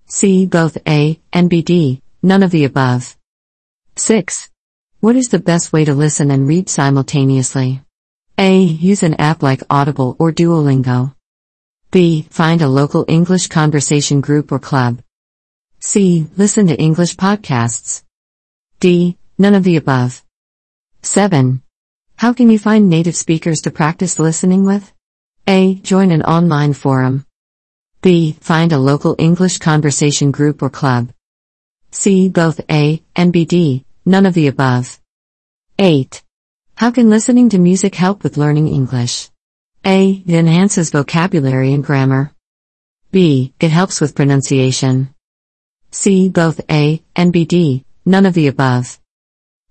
C. 0.07 0.47
Both 0.47 0.79
A 0.85 1.21
and 1.33 1.49
BD, 1.49 2.03
none 2.25 2.43
of 2.43 2.51
the 2.51 2.65
above. 2.65 3.17
6. 3.95 4.51
What 4.99 5.15
is 5.15 5.29
the 5.29 5.39
best 5.39 5.73
way 5.73 5.85
to 5.85 5.95
listen 5.95 6.33
and 6.33 6.49
read 6.49 6.69
simultaneously? 6.69 7.85
A. 8.37 8.63
Use 8.63 9.05
an 9.05 9.15
app 9.15 9.45
like 9.45 9.63
Audible 9.71 10.17
or 10.19 10.33
Duolingo. 10.33 11.15
B. 11.93 12.27
Find 12.31 12.63
a 12.63 12.69
local 12.69 13.05
English 13.07 13.47
conversation 13.47 14.21
group 14.21 14.51
or 14.51 14.59
club. 14.59 15.01
C. 15.79 16.27
Listen 16.37 16.67
to 16.67 16.75
English 16.75 17.15
podcasts. 17.15 18.03
D. 18.81 19.17
None 19.39 19.55
of 19.55 19.63
the 19.63 19.77
above. 19.77 20.25
7. 21.03 21.63
How 22.17 22.33
can 22.33 22.51
you 22.51 22.59
find 22.59 22.89
native 22.89 23.15
speakers 23.15 23.63
to 23.63 23.71
practice 23.71 24.19
listening 24.19 24.65
with? 24.65 24.93
A. 25.47 25.77
Join 25.77 26.11
an 26.11 26.23
online 26.23 26.73
forum. 26.73 27.25
B. 28.03 28.37
Find 28.41 28.73
a 28.73 28.79
local 28.79 29.15
English 29.17 29.59
conversation 29.59 30.33
group 30.33 30.61
or 30.61 30.71
club. 30.71 31.13
C. 31.93 32.29
Both 32.29 32.61
A 32.69 33.01
and 33.15 33.33
B. 33.33 33.45
D. 33.45 33.85
None 34.05 34.27
of 34.27 34.35
the 34.35 34.49
above. 34.49 34.99
8. 35.79 36.24
How 36.77 36.91
can 36.91 37.09
listening 37.09 37.51
to 37.51 37.59
music 37.59 37.95
help 37.95 38.25
with 38.25 38.37
learning 38.37 38.67
English? 38.67 39.31
A. 39.87 40.11
It 40.27 40.35
enhances 40.35 40.91
vocabulary 40.91 41.73
and 41.73 41.85
grammar. 41.85 42.33
B. 43.13 43.55
It 43.61 43.71
helps 43.71 44.01
with 44.01 44.17
pronunciation. 44.17 45.15
C. 45.93 46.29
Both 46.29 46.61
A 46.69 47.01
and 47.15 47.33
B. 47.33 47.45
D. 47.45 47.85
None 48.05 48.27
of 48.27 48.35
the 48.35 48.49
above. 48.49 48.99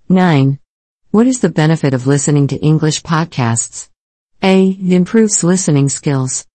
9. 0.08 0.60
What 1.12 1.28
is 1.28 1.42
the 1.42 1.50
benefit 1.50 1.94
of 1.94 2.08
listening 2.08 2.48
to 2.48 2.56
English 2.56 3.04
podcasts? 3.04 3.90
A. 4.42 4.70
It 4.70 4.94
improves 4.94 5.44
listening 5.44 5.90
skills. 5.90 6.48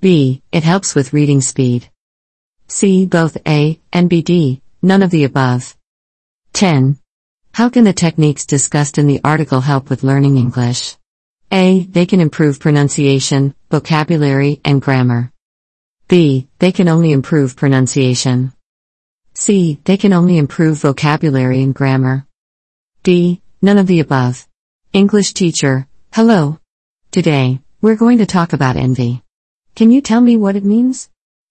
B. 0.00 0.42
It 0.52 0.62
helps 0.62 0.94
with 0.94 1.12
reading 1.12 1.40
speed. 1.40 1.90
C. 2.68 3.04
Both 3.04 3.36
A 3.48 3.80
and 3.92 4.08
B. 4.08 4.22
D. 4.22 4.62
None 4.80 5.02
of 5.02 5.10
the 5.10 5.24
above. 5.24 5.76
10. 6.52 7.01
How 7.54 7.68
can 7.68 7.84
the 7.84 7.92
techniques 7.92 8.46
discussed 8.46 8.96
in 8.96 9.06
the 9.06 9.20
article 9.22 9.60
help 9.60 9.90
with 9.90 10.02
learning 10.02 10.38
English? 10.38 10.96
A. 11.52 11.84
They 11.84 12.06
can 12.06 12.18
improve 12.18 12.58
pronunciation, 12.58 13.54
vocabulary, 13.70 14.62
and 14.64 14.80
grammar. 14.80 15.30
B. 16.08 16.48
They 16.60 16.72
can 16.72 16.88
only 16.88 17.12
improve 17.12 17.54
pronunciation. 17.54 18.54
C. 19.34 19.78
They 19.84 19.98
can 19.98 20.14
only 20.14 20.38
improve 20.38 20.78
vocabulary 20.78 21.62
and 21.62 21.74
grammar. 21.74 22.26
D. 23.02 23.42
None 23.60 23.76
of 23.76 23.86
the 23.86 24.00
above. 24.00 24.48
English 24.94 25.34
teacher, 25.34 25.86
hello. 26.14 26.58
Today, 27.10 27.60
we're 27.82 27.96
going 27.96 28.16
to 28.18 28.26
talk 28.26 28.54
about 28.54 28.78
envy. 28.78 29.22
Can 29.74 29.90
you 29.90 30.00
tell 30.00 30.22
me 30.22 30.38
what 30.38 30.56
it 30.56 30.64
means? 30.64 31.10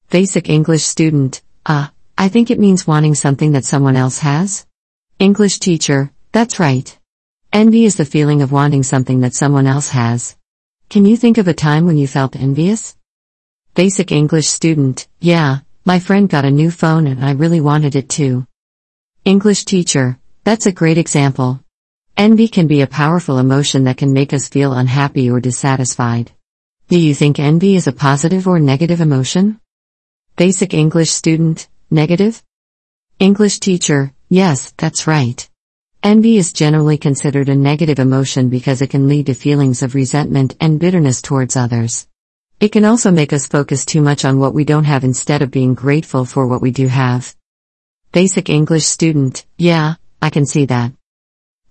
Basic 0.09 0.49
English 0.49 0.81
student, 0.81 1.43
ah, 1.63 1.89
uh, 1.89 1.91
I 2.17 2.29
think 2.29 2.49
it 2.49 2.59
means 2.59 2.87
wanting 2.87 3.13
something 3.13 3.51
that 3.51 3.65
someone 3.65 3.95
else 3.95 4.17
has. 4.17 4.65
English 5.21 5.59
teacher, 5.59 6.11
that's 6.31 6.59
right. 6.59 6.97
Envy 7.53 7.85
is 7.85 7.95
the 7.95 8.05
feeling 8.05 8.41
of 8.41 8.51
wanting 8.51 8.81
something 8.81 9.19
that 9.19 9.35
someone 9.35 9.67
else 9.67 9.89
has. 9.89 10.35
Can 10.89 11.05
you 11.05 11.15
think 11.15 11.37
of 11.37 11.47
a 11.47 11.53
time 11.53 11.85
when 11.85 11.95
you 11.95 12.07
felt 12.07 12.35
envious? 12.35 12.97
Basic 13.75 14.11
English 14.11 14.47
student, 14.47 15.07
yeah, 15.19 15.59
my 15.85 15.99
friend 15.99 16.27
got 16.27 16.43
a 16.43 16.49
new 16.49 16.71
phone 16.71 17.05
and 17.05 17.23
I 17.23 17.33
really 17.33 17.61
wanted 17.61 17.95
it 17.95 18.09
too. 18.09 18.47
English 19.23 19.65
teacher, 19.65 20.17
that's 20.43 20.65
a 20.65 20.71
great 20.71 20.97
example. 20.97 21.59
Envy 22.17 22.47
can 22.47 22.65
be 22.65 22.81
a 22.81 22.87
powerful 22.87 23.37
emotion 23.37 23.83
that 23.83 23.97
can 23.97 24.13
make 24.13 24.33
us 24.33 24.49
feel 24.49 24.73
unhappy 24.73 25.29
or 25.29 25.39
dissatisfied. 25.39 26.31
Do 26.87 26.97
you 26.97 27.13
think 27.13 27.37
envy 27.37 27.75
is 27.75 27.85
a 27.85 27.91
positive 27.91 28.47
or 28.47 28.59
negative 28.59 29.01
emotion? 29.01 29.59
Basic 30.35 30.73
English 30.73 31.11
student, 31.11 31.69
negative? 31.91 32.41
English 33.19 33.59
teacher, 33.59 34.13
yes, 34.31 34.73
that's 34.77 35.05
right. 35.05 35.47
Envy 36.01 36.37
is 36.37 36.53
generally 36.53 36.97
considered 36.97 37.49
a 37.49 37.55
negative 37.55 37.99
emotion 37.99 38.49
because 38.49 38.81
it 38.81 38.89
can 38.89 39.07
lead 39.07 39.27
to 39.27 39.35
feelings 39.35 39.83
of 39.83 39.93
resentment 39.93 40.55
and 40.59 40.79
bitterness 40.79 41.21
towards 41.21 41.55
others. 41.55 42.07
It 42.59 42.71
can 42.71 42.85
also 42.85 43.11
make 43.11 43.33
us 43.33 43.45
focus 43.45 43.85
too 43.85 44.01
much 44.01 44.25
on 44.25 44.39
what 44.39 44.55
we 44.55 44.63
don't 44.63 44.85
have 44.85 45.03
instead 45.03 45.41
of 45.41 45.51
being 45.51 45.75
grateful 45.75 46.25
for 46.25 46.47
what 46.47 46.61
we 46.61 46.71
do 46.71 46.87
have. 46.87 47.35
Basic 48.13 48.49
English 48.49 48.85
student, 48.85 49.45
yeah, 49.57 49.95
I 50.21 50.31
can 50.31 50.45
see 50.45 50.65
that. 50.65 50.91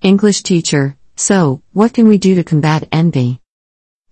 English 0.02 0.42
teacher, 0.42 0.96
so, 1.16 1.62
what 1.72 1.92
can 1.92 2.08
we 2.08 2.18
do 2.18 2.34
to 2.36 2.44
combat 2.44 2.88
envy? 2.92 3.40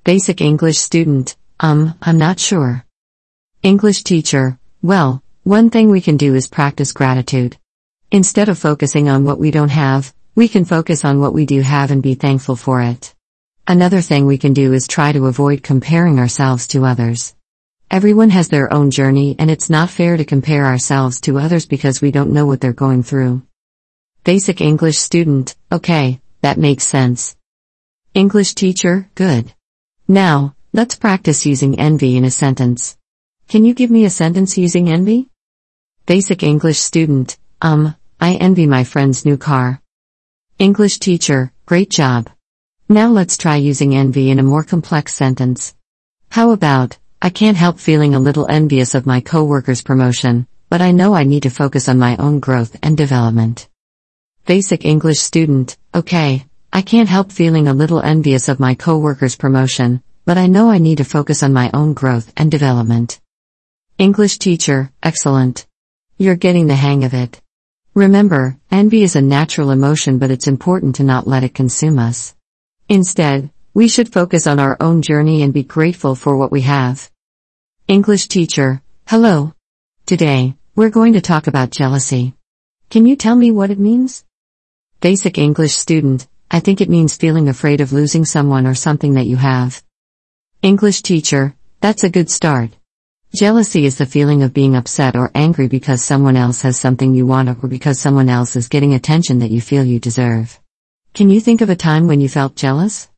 Basic 0.05 0.41
English 0.41 0.79
student, 0.79 1.37
um, 1.61 1.95
I'm 2.03 2.19
not 2.19 2.41
sure. 2.41 2.85
English 3.63 4.05
teacher, 4.05 4.59
well, 4.83 5.23
one 5.45 5.71
thing 5.71 5.91
we 5.91 6.01
can 6.01 6.17
do 6.17 6.35
is 6.35 6.47
practice 6.49 6.93
gratitude. 6.93 7.57
Instead 8.11 8.49
of 8.49 8.59
focusing 8.59 9.11
on 9.11 9.25
what 9.25 9.39
we 9.39 9.51
don't 9.51 9.69
have, 9.69 10.15
we 10.35 10.49
can 10.49 10.65
focus 10.65 11.05
on 11.05 11.21
what 11.21 11.35
we 11.35 11.45
do 11.45 11.61
have 11.61 11.91
and 11.91 12.03
be 12.03 12.15
thankful 12.15 12.57
for 12.57 12.81
it. 12.81 13.15
Another 13.67 14.01
thing 14.01 14.25
we 14.25 14.39
can 14.39 14.55
do 14.55 14.73
is 14.73 14.89
try 14.89 15.13
to 15.13 15.27
avoid 15.27 15.63
comparing 15.63 16.19
ourselves 16.19 16.67
to 16.69 16.87
others. 16.87 17.35
Everyone 17.91 18.31
has 18.31 18.49
their 18.49 18.73
own 18.73 18.91
journey 18.91 19.37
and 19.39 19.51
it's 19.51 19.69
not 19.69 19.91
fair 19.91 20.17
to 20.17 20.25
compare 20.25 20.65
ourselves 20.65 21.21
to 21.23 21.39
others 21.39 21.67
because 21.67 22.01
we 22.01 22.11
don't 22.11 22.33
know 22.33 22.47
what 22.47 22.63
they're 22.63 22.73
going 22.73 23.03
through. 23.03 23.43
Basic 24.25 24.63
English 24.63 24.97
student, 24.97 25.55
okay, 25.71 26.19
that 26.41 26.57
makes 26.57 26.85
sense. 26.85 27.37
English 28.15 28.55
teacher, 28.55 29.07
good. 29.17 29.53
Now, 30.07 30.55
let's 30.73 30.95
practice 30.95 31.45
using 31.45 31.79
envy 31.79 32.17
in 32.17 32.25
a 32.25 32.31
sentence. 32.31 32.97
Can 33.49 33.67
you 33.67 33.75
give 33.75 33.91
me 33.91 34.07
a 34.07 34.11
sentence 34.11 34.57
using 34.57 34.89
envy? 34.89 35.29
Basic 36.07 36.43
English 36.43 36.79
student, 36.79 37.37
um, 37.61 37.97
I 38.21 38.35
envy 38.35 38.67
my 38.67 38.85
friend's 38.85 39.25
new 39.25 39.37
car. 39.37 39.81
English 40.59 40.99
teacher, 40.99 41.53
great 41.67 41.91
job. 41.91 42.31
Now 42.89 43.09
let's 43.09 43.37
try 43.37 43.57
using 43.57 43.95
envy 43.95 44.31
in 44.31 44.39
a 44.39 44.45
more 44.45 44.65
complex 44.65 45.15
sentence. 45.15 45.75
How 46.31 46.53
about, 46.53 46.99
I 47.21 47.31
can't 47.31 47.57
help 47.57 47.79
feeling 47.79 48.15
a 48.15 48.21
little 48.21 48.47
envious 48.49 48.95
of 48.95 49.07
my 49.07 49.21
coworker's 49.21 49.83
promotion, 49.83 50.47
but 50.69 50.81
I 50.81 50.93
know 50.93 51.15
I 51.15 51.25
need 51.25 51.45
to 51.45 51.51
focus 51.51 51.89
on 51.89 51.99
my 51.99 52.17
own 52.17 52.41
growth 52.41 52.77
and 52.83 52.97
development. 52.97 53.69
Basic 54.47 54.85
English 54.85 55.19
student, 55.19 55.77
okay, 55.95 56.47
I 56.73 56.83
can't 56.83 57.09
help 57.09 57.33
feeling 57.33 57.67
a 57.67 57.75
little 57.75 58.01
envious 58.01 58.49
of 58.49 58.61
my 58.61 58.75
coworker's 58.75 59.37
promotion, 59.37 60.03
but 60.25 60.39
I 60.39 60.47
know 60.47 60.71
I 60.71 60.79
need 60.79 60.99
to 60.99 61.05
focus 61.05 61.43
on 61.43 61.53
my 61.53 61.71
own 61.75 61.95
growth 61.95 62.33
and 62.37 62.51
development. 62.51 63.21
English 63.99 64.39
teacher, 64.39 64.93
excellent. 65.03 65.67
You're 66.19 66.37
getting 66.37 66.69
the 66.69 66.77
hang 66.77 67.05
of 67.05 67.15
it. 67.15 67.41
Remember, 67.95 68.57
envy 68.71 69.03
is 69.03 69.17
a 69.17 69.21
natural 69.21 69.71
emotion, 69.71 70.19
but 70.19 70.31
it's 70.31 70.47
important 70.47 70.97
to 70.97 71.05
not 71.05 71.27
let 71.27 71.45
it 71.45 71.55
consume 71.55 71.99
us. 71.99 72.35
Instead, 72.89 73.51
we 73.75 73.89
should 73.89 74.13
focus 74.13 74.47
on 74.47 74.61
our 74.61 74.77
own 74.81 75.03
journey 75.03 75.43
and 75.43 75.53
be 75.53 75.63
grateful 75.63 76.15
for 76.15 76.37
what 76.37 76.53
we 76.53 76.63
have. 76.63 77.11
English 77.87 78.29
teacher, 78.29 78.83
hello. 79.07 79.53
Today, 80.07 80.55
we're 80.75 80.91
going 80.91 81.15
to 81.15 81.21
talk 81.21 81.47
about 81.47 81.71
jealousy. 81.71 82.35
Can 82.91 83.05
you 83.05 83.17
tell 83.17 83.37
me 83.37 83.51
what 83.51 83.71
it 83.71 83.79
means? 83.79 84.25
Basic 85.01 85.39
English 85.39 85.75
student, 85.75 86.27
I 86.51 86.61
think 86.61 86.81
it 86.81 86.89
means 86.89 87.17
feeling 87.17 87.49
afraid 87.49 87.81
of 87.81 87.93
losing 87.93 88.25
someone 88.25 88.67
or 88.67 88.75
something 88.75 89.15
that 89.15 89.27
you 89.27 89.37
have. 89.37 89.83
English 90.63 91.03
teacher, 91.03 91.55
that's 91.81 92.05
a 92.05 92.11
good 92.11 92.31
start. 92.31 92.71
Jealousy 93.37 93.85
is 93.85 93.99
the 93.99 94.07
feeling 94.07 94.43
of 94.43 94.55
being 94.55 94.75
upset 94.75 95.15
or 95.15 95.31
angry 95.35 95.69
because 95.69 96.03
someone 96.03 96.35
else 96.35 96.63
has 96.63 96.79
something 96.79 97.15
you 97.15 97.27
want 97.27 97.51
or 97.63 97.69
because 97.69 98.01
someone 98.01 98.31
else 98.31 98.57
is 98.57 98.69
getting 98.69 98.95
attention 98.95 99.41
that 99.41 99.51
you 99.51 99.61
feel 99.61 99.85
you 99.85 100.01
deserve. 100.01 100.59
Can 101.13 101.29
you 101.29 101.39
think 101.39 101.61
of 101.61 101.69
a 101.69 101.77
time 101.77 102.07
when 102.07 102.23
you 102.23 102.29
felt 102.31 102.57
jealous? 102.57 103.11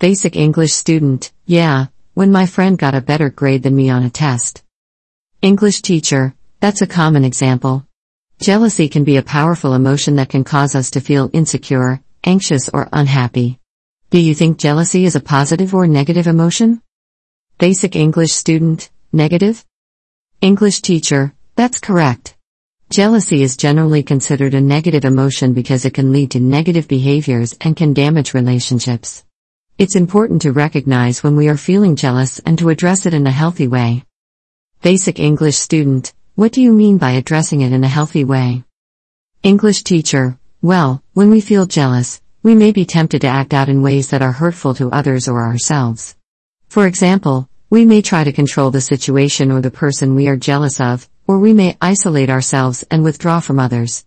Basic 0.00 0.34
English 0.34 0.72
student, 0.72 1.30
yeah, 1.46 1.86
when 2.14 2.32
my 2.32 2.46
friend 2.46 2.76
got 2.76 2.96
a 2.96 3.00
better 3.00 3.30
grade 3.30 3.62
than 3.62 3.76
me 3.76 3.90
on 3.90 4.02
a 4.02 4.10
test. 4.10 4.64
English 5.40 5.82
teacher, 5.82 6.34
that's 6.58 6.82
a 6.82 6.86
common 6.88 7.24
example. 7.24 7.86
Jealousy 8.40 8.88
can 8.88 9.04
be 9.04 9.18
a 9.18 9.22
powerful 9.22 9.72
emotion 9.72 10.16
that 10.16 10.30
can 10.30 10.42
cause 10.42 10.74
us 10.74 10.90
to 10.90 11.00
feel 11.00 11.30
insecure, 11.32 12.02
anxious, 12.24 12.68
or 12.70 12.88
unhappy. 12.92 13.60
Do 14.10 14.18
you 14.18 14.34
think 14.34 14.58
jealousy 14.58 15.04
is 15.04 15.14
a 15.14 15.20
positive 15.20 15.74
or 15.74 15.86
negative 15.86 16.26
emotion? 16.26 16.82
Basic 17.58 17.94
English 17.94 18.32
student, 18.32 18.90
negative? 19.12 19.64
English 20.42 20.82
teacher, 20.82 21.32
that's 21.56 21.80
correct. 21.80 22.36
Jealousy 22.90 23.42
is 23.42 23.56
generally 23.56 24.02
considered 24.02 24.52
a 24.52 24.60
negative 24.60 25.04
emotion 25.04 25.54
because 25.54 25.84
it 25.84 25.94
can 25.94 26.12
lead 26.12 26.30
to 26.32 26.40
negative 26.40 26.88
behaviors 26.88 27.54
and 27.62 27.74
can 27.74 27.94
damage 27.94 28.34
relationships. 28.34 29.24
It's 29.78 29.96
important 29.96 30.42
to 30.42 30.52
recognize 30.52 31.22
when 31.22 31.36
we 31.36 31.48
are 31.48 31.56
feeling 31.56 31.96
jealous 31.96 32.38
and 32.40 32.58
to 32.58 32.68
address 32.68 33.06
it 33.06 33.14
in 33.14 33.26
a 33.26 33.30
healthy 33.30 33.66
way. 33.66 34.04
Basic 34.82 35.18
English 35.18 35.56
student, 35.56 36.12
what 36.34 36.52
do 36.52 36.60
you 36.60 36.72
mean 36.72 36.98
by 36.98 37.12
addressing 37.12 37.62
it 37.62 37.72
in 37.72 37.84
a 37.84 37.88
healthy 37.88 38.24
way? 38.24 38.64
English 39.42 39.84
teacher, 39.84 40.38
well, 40.60 41.02
when 41.14 41.30
we 41.30 41.40
feel 41.40 41.64
jealous, 41.64 42.20
we 42.42 42.54
may 42.54 42.72
be 42.72 42.84
tempted 42.84 43.22
to 43.22 43.26
act 43.26 43.54
out 43.54 43.68
in 43.70 43.82
ways 43.82 44.10
that 44.10 44.22
are 44.22 44.32
hurtful 44.32 44.74
to 44.74 44.90
others 44.90 45.28
or 45.28 45.42
ourselves. 45.42 46.14
For 46.68 46.86
example, 46.86 47.48
we 47.70 47.84
may 47.84 48.00
try 48.00 48.24
to 48.24 48.32
control 48.32 48.70
the 48.70 48.80
situation 48.80 49.50
or 49.50 49.60
the 49.60 49.70
person 49.70 50.14
we 50.14 50.26
are 50.26 50.36
jealous 50.36 50.80
of, 50.80 51.06
or 51.26 51.38
we 51.38 51.52
may 51.52 51.76
isolate 51.82 52.30
ourselves 52.30 52.82
and 52.90 53.04
withdraw 53.04 53.40
from 53.40 53.58
others. 53.58 54.06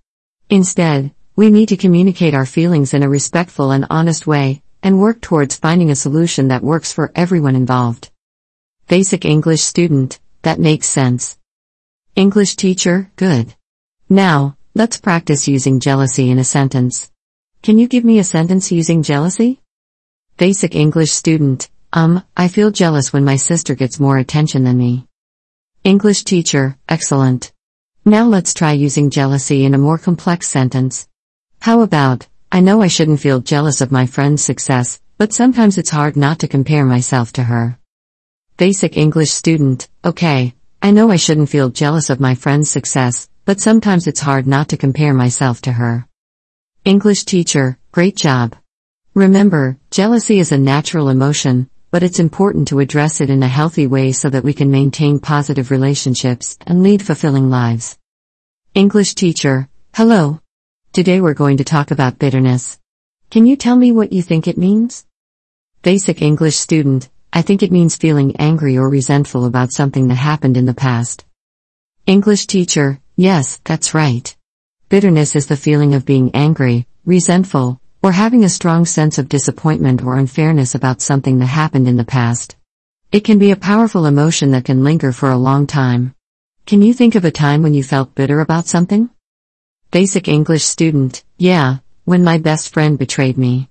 Instead, 0.49 1.11
we 1.35 1.51
need 1.51 1.69
to 1.69 1.77
communicate 1.77 2.33
our 2.33 2.45
feelings 2.45 2.95
in 2.95 3.03
a 3.03 3.09
respectful 3.09 3.69
and 3.69 3.85
honest 3.89 4.25
way, 4.25 4.63
and 4.81 4.99
work 4.99 5.21
towards 5.21 5.57
finding 5.57 5.91
a 5.91 5.95
solution 5.95 6.47
that 6.47 6.63
works 6.63 6.91
for 6.91 7.11
everyone 7.13 7.55
involved. 7.55 8.09
Basic 8.87 9.25
English 9.25 9.61
student, 9.61 10.19
that 10.41 10.59
makes 10.59 10.87
sense. 10.87 11.37
English 12.15 12.55
teacher, 12.55 13.11
good. 13.15 13.53
Now, 14.09 14.57
let's 14.73 14.99
practice 14.99 15.47
using 15.47 15.79
jealousy 15.79 16.31
in 16.31 16.39
a 16.39 16.43
sentence. 16.43 17.11
Can 17.61 17.77
you 17.77 17.87
give 17.87 18.03
me 18.03 18.17
a 18.17 18.23
sentence 18.23 18.71
using 18.71 19.03
jealousy? 19.03 19.61
Basic 20.37 20.75
English 20.75 21.11
student, 21.11 21.69
um, 21.93 22.24
I 22.38 22.48
feel 22.48 22.71
jealous 22.71 23.12
when 23.12 23.25
my 23.25 23.36
sister 23.36 23.75
gets 23.75 24.00
more 24.00 24.17
attention 24.17 24.63
than 24.63 24.77
me. 24.77 25.07
English 25.83 26.24
teacher, 26.24 26.77
excellent. 26.88 27.51
Now 28.05 28.25
let's 28.25 28.53
try 28.53 28.71
using 28.71 29.10
jealousy 29.10 29.65
in 29.65 29.74
a 29.74 29.77
more 29.77 29.98
complex 29.98 30.48
sentence. 30.48 31.07
How 31.60 31.81
about, 31.81 32.27
I 32.51 32.62
know 32.62 32.81
I 32.81 32.88
shouldn't 32.88 33.19
feel 33.19 33.41
jealous 33.41 33.81
of 33.81 33.91
my 33.91 34.05
friend's 34.05 34.43
success, 34.43 35.01
but 35.17 35.33
sometimes 35.33 35.77
it's 35.77 35.89
hard 35.89 36.15
not 36.15 36.39
to 36.39 36.48
compare 36.48 36.86
myself 36.86 37.33
to 37.33 37.43
her. 37.43 37.77
Basic 38.57 38.95
English 38.95 39.31
student, 39.31 39.89
okay, 40.05 40.53
I 40.81 40.91
know 40.91 41.12
I 41.12 41.17
shouldn't 41.17 41.50
feel 41.50 41.69
jealous 41.69 42.10
of 42.10 42.19
my 42.19 42.36
friend's 42.36 42.69
success, 42.69 43.27
but 43.43 43.60
sometimes 43.60 44.07
it's 44.07 44.19
hard 44.19 44.48
not 44.48 44.69
to 44.69 44.77
compare 44.77 45.13
myself 45.13 45.62
to 45.63 45.74
her. 45.74 46.07
English 46.86 47.25
teacher, 47.25 47.77
great 47.91 48.15
job. 48.15 48.55
Remember, 49.13 49.77
jealousy 49.89 50.39
is 50.39 50.51
a 50.51 50.57
natural 50.57 51.10
emotion, 51.10 51.69
but 51.91 52.03
it's 52.03 52.19
important 52.19 52.69
to 52.69 52.79
address 52.79 53.19
it 53.19 53.29
in 53.29 53.43
a 53.43 53.48
healthy 53.50 53.86
way 53.86 54.13
so 54.13 54.29
that 54.29 54.45
we 54.45 54.53
can 54.53 54.71
maintain 54.71 55.19
positive 55.19 55.71
relationships 55.71 56.57
and 56.65 56.81
lead 56.81 57.05
fulfilling 57.05 57.50
lives. 57.50 57.98
English 58.74 59.13
teacher, 59.13 59.67
hello. 59.93 60.39
Today 60.93 61.19
we're 61.19 61.33
going 61.33 61.57
to 61.57 61.65
talk 61.65 61.91
about 61.91 62.17
bitterness. 62.17 62.79
Can 63.29 63.45
you 63.45 63.57
tell 63.57 63.75
me 63.75 63.91
what 63.91 64.13
you 64.13 64.21
think 64.21 64.48
it 64.48 64.57
means? 64.57 65.05
Basic 65.81 66.21
English 66.21 66.55
student, 66.55 67.10
I 67.33 67.41
think 67.41 67.62
it 67.62 67.74
means 67.74 67.98
feeling 67.98 68.38
angry 68.38 68.77
or 68.77 68.89
resentful 68.89 69.43
about 69.43 69.74
something 69.74 70.07
that 70.07 70.15
happened 70.15 70.55
in 70.55 70.65
the 70.65 70.74
past. 70.74 71.25
English 72.05 72.48
teacher, 72.48 73.01
yes, 73.17 73.60
that's 73.65 73.93
right. 73.93 74.33
Bitterness 74.88 75.36
is 75.36 75.48
the 75.48 75.57
feeling 75.57 75.93
of 75.93 76.05
being 76.05 76.31
angry, 76.33 76.88
resentful, 77.03 77.80
or 78.03 78.12
having 78.12 78.43
a 78.43 78.50
strong 78.50 78.86
sense 78.86 79.17
of 79.17 79.29
disappointment 79.29 80.03
or 80.03 80.17
unfairness 80.17 80.74
about 80.74 81.01
something 81.01 81.39
that 81.39 81.46
happened 81.46 81.88
in 81.88 81.98
the 81.98 82.03
past. 82.03 82.55
It 83.12 83.24
can 83.24 83.38
be 83.38 83.51
a 83.51 83.55
powerful 83.55 84.05
emotion 84.05 84.51
that 84.51 84.65
can 84.65 84.84
linger 84.84 85.12
for 85.12 85.29
a 85.29 85.38
long 85.38 85.67
time. 85.67 86.15
Can 86.65 86.81
you 86.81 86.93
think 86.93 87.15
of 87.15 87.25
a 87.25 87.31
time 87.31 87.62
when 87.62 87.74
you 87.74 87.84
felt 87.84 88.15
bitter 88.15 88.39
about 88.39 88.65
something? 88.65 89.10
Basic 89.91 90.27
English 90.27 90.63
student, 90.63 91.24
yeah, 91.38 91.77
when 92.05 92.24
my 92.24 92.38
best 92.38 92.74
friend 92.74 92.98
betrayed 92.98 93.38
me. 93.38 93.70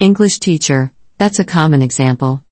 English 0.00 0.38
teacher, 0.38 0.92
that's 1.18 1.38
a 1.38 1.44
common 1.44 1.82
example. 1.82 2.44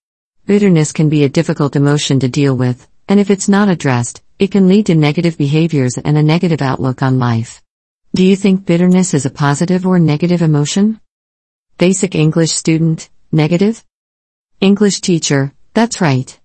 Bitterness 0.46 0.92
can 0.92 1.08
be 1.08 1.24
a 1.24 1.28
difficult 1.28 1.74
emotion 1.74 2.20
to 2.20 2.28
deal 2.28 2.56
with, 2.56 2.88
and 3.08 3.18
if 3.18 3.30
it's 3.30 3.48
not 3.48 3.68
addressed, 3.68 4.22
it 4.38 4.50
can 4.50 4.68
lead 4.68 4.86
to 4.86 4.94
negative 4.94 5.38
behaviors 5.38 5.98
and 5.98 6.16
a 6.16 6.22
negative 6.22 6.62
outlook 6.62 7.02
on 7.02 7.18
life. 7.18 7.62
Do 8.14 8.22
you 8.22 8.36
think 8.36 8.66
bitterness 8.66 9.14
is 9.14 9.24
a 9.24 9.30
positive 9.30 9.86
or 9.86 9.98
negative 9.98 10.42
emotion? 10.42 11.00
Basic 11.78 12.14
English 12.14 12.50
student, 12.50 13.08
negative? 13.32 13.82
English 14.60 15.00
teacher, 15.00 15.54
that's 15.72 16.02
right. 16.02 16.38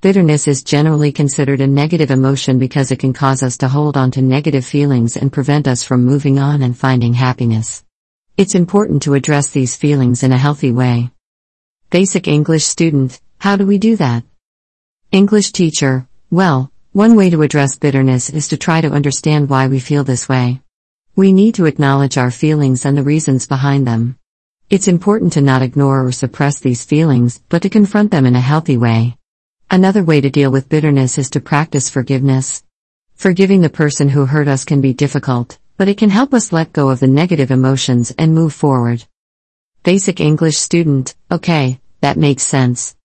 Bitterness 0.00 0.48
is 0.48 0.64
generally 0.64 1.12
considered 1.12 1.60
a 1.60 1.66
negative 1.66 2.10
emotion 2.10 2.58
because 2.58 2.90
it 2.90 3.00
can 3.00 3.12
cause 3.12 3.42
us 3.42 3.58
to 3.58 3.68
hold 3.68 3.98
on 3.98 4.10
to 4.12 4.22
negative 4.22 4.64
feelings 4.64 5.18
and 5.18 5.30
prevent 5.30 5.68
us 5.68 5.84
from 5.84 6.06
moving 6.06 6.38
on 6.38 6.62
and 6.62 6.74
finding 6.74 7.12
happiness. 7.12 7.84
It's 8.38 8.54
important 8.54 9.02
to 9.02 9.12
address 9.12 9.50
these 9.50 9.76
feelings 9.76 10.22
in 10.22 10.32
a 10.32 10.38
healthy 10.38 10.72
way. 10.72 11.10
Basic 11.90 12.28
English 12.28 12.64
student, 12.64 13.20
how 13.36 13.56
do 13.56 13.66
we 13.66 13.76
do 13.76 13.94
that? 13.96 14.24
English 15.12 15.52
teacher, 15.52 16.08
well, 16.30 16.72
one 16.92 17.14
way 17.14 17.28
to 17.28 17.42
address 17.42 17.76
bitterness 17.76 18.30
is 18.30 18.48
to 18.48 18.56
try 18.56 18.80
to 18.80 18.90
understand 18.90 19.50
why 19.50 19.68
we 19.68 19.80
feel 19.80 20.02
this 20.02 20.26
way. 20.26 20.62
We 21.16 21.32
need 21.32 21.56
to 21.56 21.66
acknowledge 21.66 22.16
our 22.16 22.30
feelings 22.30 22.84
and 22.84 22.96
the 22.96 23.02
reasons 23.02 23.46
behind 23.46 23.86
them. 23.86 24.16
It's 24.70 24.86
important 24.86 25.32
to 25.32 25.40
not 25.40 25.62
ignore 25.62 26.06
or 26.06 26.12
suppress 26.12 26.60
these 26.60 26.84
feelings, 26.84 27.40
but 27.48 27.62
to 27.62 27.68
confront 27.68 28.12
them 28.12 28.26
in 28.26 28.36
a 28.36 28.40
healthy 28.40 28.76
way. 28.76 29.16
Another 29.68 30.04
way 30.04 30.20
to 30.20 30.30
deal 30.30 30.50
with 30.50 30.68
bitterness 30.68 31.18
is 31.18 31.30
to 31.30 31.40
practice 31.40 31.90
forgiveness. 31.90 32.62
Forgiving 33.16 33.60
the 33.60 33.68
person 33.68 34.08
who 34.08 34.26
hurt 34.26 34.48
us 34.48 34.64
can 34.64 34.80
be 34.80 34.94
difficult, 34.94 35.58
but 35.76 35.88
it 35.88 35.98
can 35.98 36.10
help 36.10 36.32
us 36.32 36.52
let 36.52 36.72
go 36.72 36.90
of 36.90 37.00
the 37.00 37.06
negative 37.06 37.50
emotions 37.50 38.12
and 38.16 38.34
move 38.34 38.54
forward. 38.54 39.04
Basic 39.82 40.20
English 40.20 40.58
student, 40.58 41.14
okay, 41.30 41.80
that 42.00 42.16
makes 42.16 42.44
sense. 42.44 42.96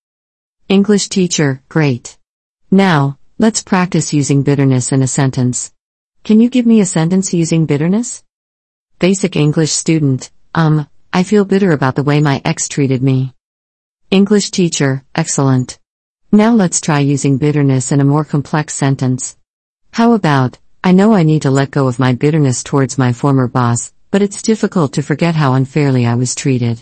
English 0.70 1.10
teacher, 1.10 1.62
great. 1.70 2.18
Now, 2.70 3.18
let's 3.40 3.64
practice 3.64 4.14
using 4.14 4.44
bitterness 4.44 4.92
in 4.92 5.02
a 5.02 5.08
sentence. 5.08 5.72
Can 6.26 6.40
you 6.40 6.50
give 6.50 6.66
me 6.66 6.80
a 6.80 6.88
sentence 6.88 7.36
using 7.36 7.68
bitterness? 7.68 8.24
Basic 8.98 9.36
English 9.36 9.72
student, 9.72 10.32
um, 10.56 10.90
I 11.14 11.22
feel 11.22 11.46
bitter 11.46 11.72
about 11.72 11.94
the 11.94 12.02
way 12.02 12.20
my 12.20 12.42
ex 12.44 12.68
treated 12.68 13.04
me. 13.04 13.36
English 14.10 14.50
teacher, 14.50 15.04
excellent. 15.14 15.78
Now 16.32 16.56
let's 16.56 16.82
try 16.82 16.98
using 16.98 17.38
bitterness 17.38 17.92
in 17.92 18.02
a 18.02 18.04
more 18.04 18.26
complex 18.26 18.74
sentence. 18.74 19.38
How 19.92 20.14
about, 20.14 20.58
I 20.84 20.94
know 20.94 21.14
I 21.14 21.22
need 21.22 21.44
to 21.44 21.52
let 21.52 21.70
go 21.70 21.88
of 21.88 22.00
my 22.00 22.14
bitterness 22.14 22.64
towards 22.64 22.98
my 22.98 23.14
former 23.14 23.48
boss, 23.48 23.94
but 24.10 24.24
it's 24.24 24.42
difficult 24.42 24.94
to 24.94 25.04
forget 25.04 25.36
how 25.36 25.54
unfairly 25.54 26.08
I 26.08 26.16
was 26.16 26.34
treated. 26.34 26.82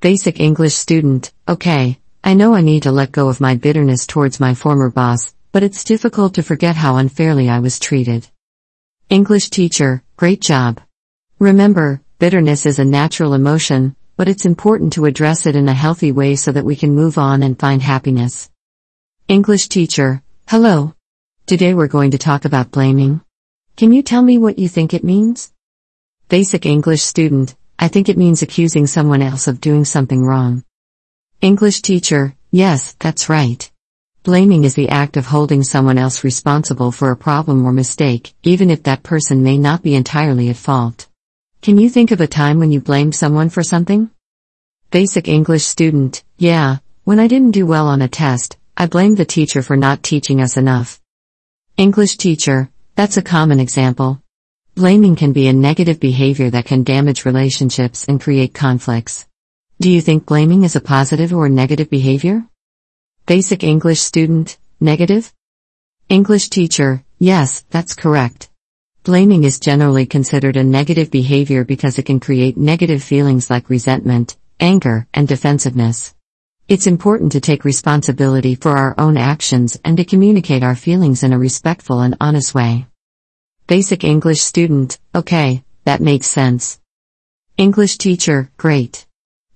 Basic 0.00 0.38
English 0.38 0.74
student, 0.74 1.32
okay, 1.48 1.98
I 2.22 2.34
know 2.34 2.54
I 2.54 2.60
need 2.60 2.84
to 2.84 2.92
let 2.92 3.10
go 3.10 3.28
of 3.28 3.40
my 3.40 3.56
bitterness 3.56 4.06
towards 4.06 4.38
my 4.38 4.54
former 4.54 4.88
boss, 4.88 5.34
but 5.50 5.64
it's 5.64 5.82
difficult 5.82 6.34
to 6.34 6.44
forget 6.44 6.76
how 6.76 6.98
unfairly 6.98 7.48
I 7.48 7.58
was 7.58 7.80
treated. 7.80 8.28
English 9.12 9.50
teacher, 9.50 10.02
great 10.16 10.40
job. 10.40 10.80
Remember, 11.38 12.00
bitterness 12.18 12.64
is 12.64 12.78
a 12.78 12.84
natural 12.86 13.34
emotion, 13.34 13.94
but 14.16 14.26
it's 14.26 14.46
important 14.46 14.94
to 14.94 15.04
address 15.04 15.44
it 15.44 15.54
in 15.54 15.68
a 15.68 15.74
healthy 15.74 16.12
way 16.12 16.34
so 16.34 16.50
that 16.50 16.64
we 16.64 16.76
can 16.76 16.94
move 16.94 17.18
on 17.18 17.42
and 17.42 17.60
find 17.60 17.82
happiness. 17.82 18.48
English 19.28 19.68
teacher, 19.68 20.22
hello. 20.48 20.94
Today 21.44 21.74
we're 21.74 21.88
going 21.88 22.12
to 22.12 22.16
talk 22.16 22.46
about 22.46 22.70
blaming. 22.70 23.20
Can 23.76 23.92
you 23.92 24.02
tell 24.02 24.22
me 24.22 24.38
what 24.38 24.58
you 24.58 24.66
think 24.66 24.94
it 24.94 25.04
means? 25.04 25.52
Basic 26.30 26.64
English 26.64 27.02
student, 27.02 27.54
I 27.78 27.88
think 27.88 28.08
it 28.08 28.16
means 28.16 28.40
accusing 28.40 28.86
someone 28.86 29.20
else 29.20 29.46
of 29.46 29.60
doing 29.60 29.84
something 29.84 30.24
wrong. 30.24 30.64
English 31.42 31.82
teacher, 31.82 32.34
yes, 32.50 32.96
that's 32.98 33.28
right. 33.28 33.71
Blaming 34.24 34.62
is 34.62 34.76
the 34.76 34.88
act 34.88 35.16
of 35.16 35.26
holding 35.26 35.64
someone 35.64 35.98
else 35.98 36.22
responsible 36.22 36.92
for 36.92 37.10
a 37.10 37.16
problem 37.16 37.66
or 37.66 37.72
mistake, 37.72 38.34
even 38.44 38.70
if 38.70 38.84
that 38.84 39.02
person 39.02 39.42
may 39.42 39.58
not 39.58 39.82
be 39.82 39.96
entirely 39.96 40.48
at 40.48 40.54
fault. 40.54 41.08
Can 41.60 41.76
you 41.76 41.90
think 41.90 42.12
of 42.12 42.20
a 42.20 42.28
time 42.28 42.60
when 42.60 42.70
you 42.70 42.80
blamed 42.80 43.16
someone 43.16 43.50
for 43.50 43.64
something? 43.64 44.10
Basic 44.92 45.26
English 45.26 45.64
student, 45.64 46.22
yeah, 46.38 46.76
when 47.02 47.18
I 47.18 47.26
didn't 47.26 47.50
do 47.50 47.66
well 47.66 47.88
on 47.88 48.00
a 48.00 48.06
test, 48.06 48.56
I 48.76 48.86
blamed 48.86 49.16
the 49.16 49.24
teacher 49.24 49.60
for 49.60 49.76
not 49.76 50.04
teaching 50.04 50.40
us 50.40 50.56
enough. 50.56 51.00
English 51.76 52.16
teacher, 52.16 52.70
that's 52.94 53.16
a 53.16 53.22
common 53.22 53.58
example. 53.58 54.22
Blaming 54.76 55.16
can 55.16 55.32
be 55.32 55.48
a 55.48 55.52
negative 55.52 55.98
behavior 55.98 56.48
that 56.50 56.66
can 56.66 56.84
damage 56.84 57.24
relationships 57.24 58.04
and 58.06 58.20
create 58.20 58.54
conflicts. 58.54 59.26
Do 59.80 59.90
you 59.90 60.00
think 60.00 60.26
blaming 60.26 60.62
is 60.62 60.76
a 60.76 60.80
positive 60.80 61.34
or 61.34 61.48
negative 61.48 61.90
behavior? 61.90 62.44
Basic 63.26 63.62
English 63.62 64.00
student, 64.00 64.58
negative? 64.80 65.32
English 66.08 66.48
teacher, 66.48 67.04
yes, 67.20 67.64
that's 67.70 67.94
correct. 67.94 68.50
Blaming 69.04 69.44
is 69.44 69.60
generally 69.60 70.06
considered 70.06 70.56
a 70.56 70.64
negative 70.64 71.08
behavior 71.08 71.62
because 71.64 72.00
it 72.00 72.06
can 72.06 72.18
create 72.18 72.56
negative 72.56 73.00
feelings 73.00 73.48
like 73.48 73.70
resentment, 73.70 74.36
anger, 74.58 75.06
and 75.14 75.28
defensiveness. 75.28 76.16
It's 76.66 76.88
important 76.88 77.30
to 77.32 77.40
take 77.40 77.64
responsibility 77.64 78.56
for 78.56 78.76
our 78.76 78.96
own 78.98 79.16
actions 79.16 79.78
and 79.84 79.96
to 79.98 80.04
communicate 80.04 80.64
our 80.64 80.74
feelings 80.74 81.22
in 81.22 81.32
a 81.32 81.38
respectful 81.38 82.00
and 82.00 82.16
honest 82.20 82.56
way. 82.56 82.86
Basic 83.68 84.02
English 84.02 84.40
student, 84.40 84.98
okay, 85.14 85.62
that 85.84 86.00
makes 86.00 86.26
sense. 86.26 86.80
English 87.56 87.98
teacher, 87.98 88.50
great. 88.56 89.06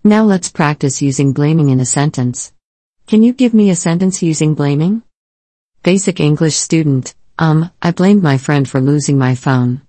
Now 0.04 0.22
let's 0.22 0.52
practice 0.52 1.02
using 1.02 1.32
blaming 1.32 1.70
in 1.70 1.80
a 1.80 1.84
sentence. 1.84 2.52
Can 3.06 3.22
you 3.22 3.32
give 3.32 3.54
me 3.54 3.70
a 3.70 3.76
sentence 3.76 4.20
using 4.20 4.56
blaming? 4.56 5.00
Basic 5.84 6.18
English 6.18 6.56
student, 6.56 7.14
um, 7.38 7.70
I 7.80 7.92
blamed 7.92 8.20
my 8.20 8.36
friend 8.36 8.68
for 8.68 8.80
losing 8.80 9.16
my 9.16 9.36
phone. 9.36 9.82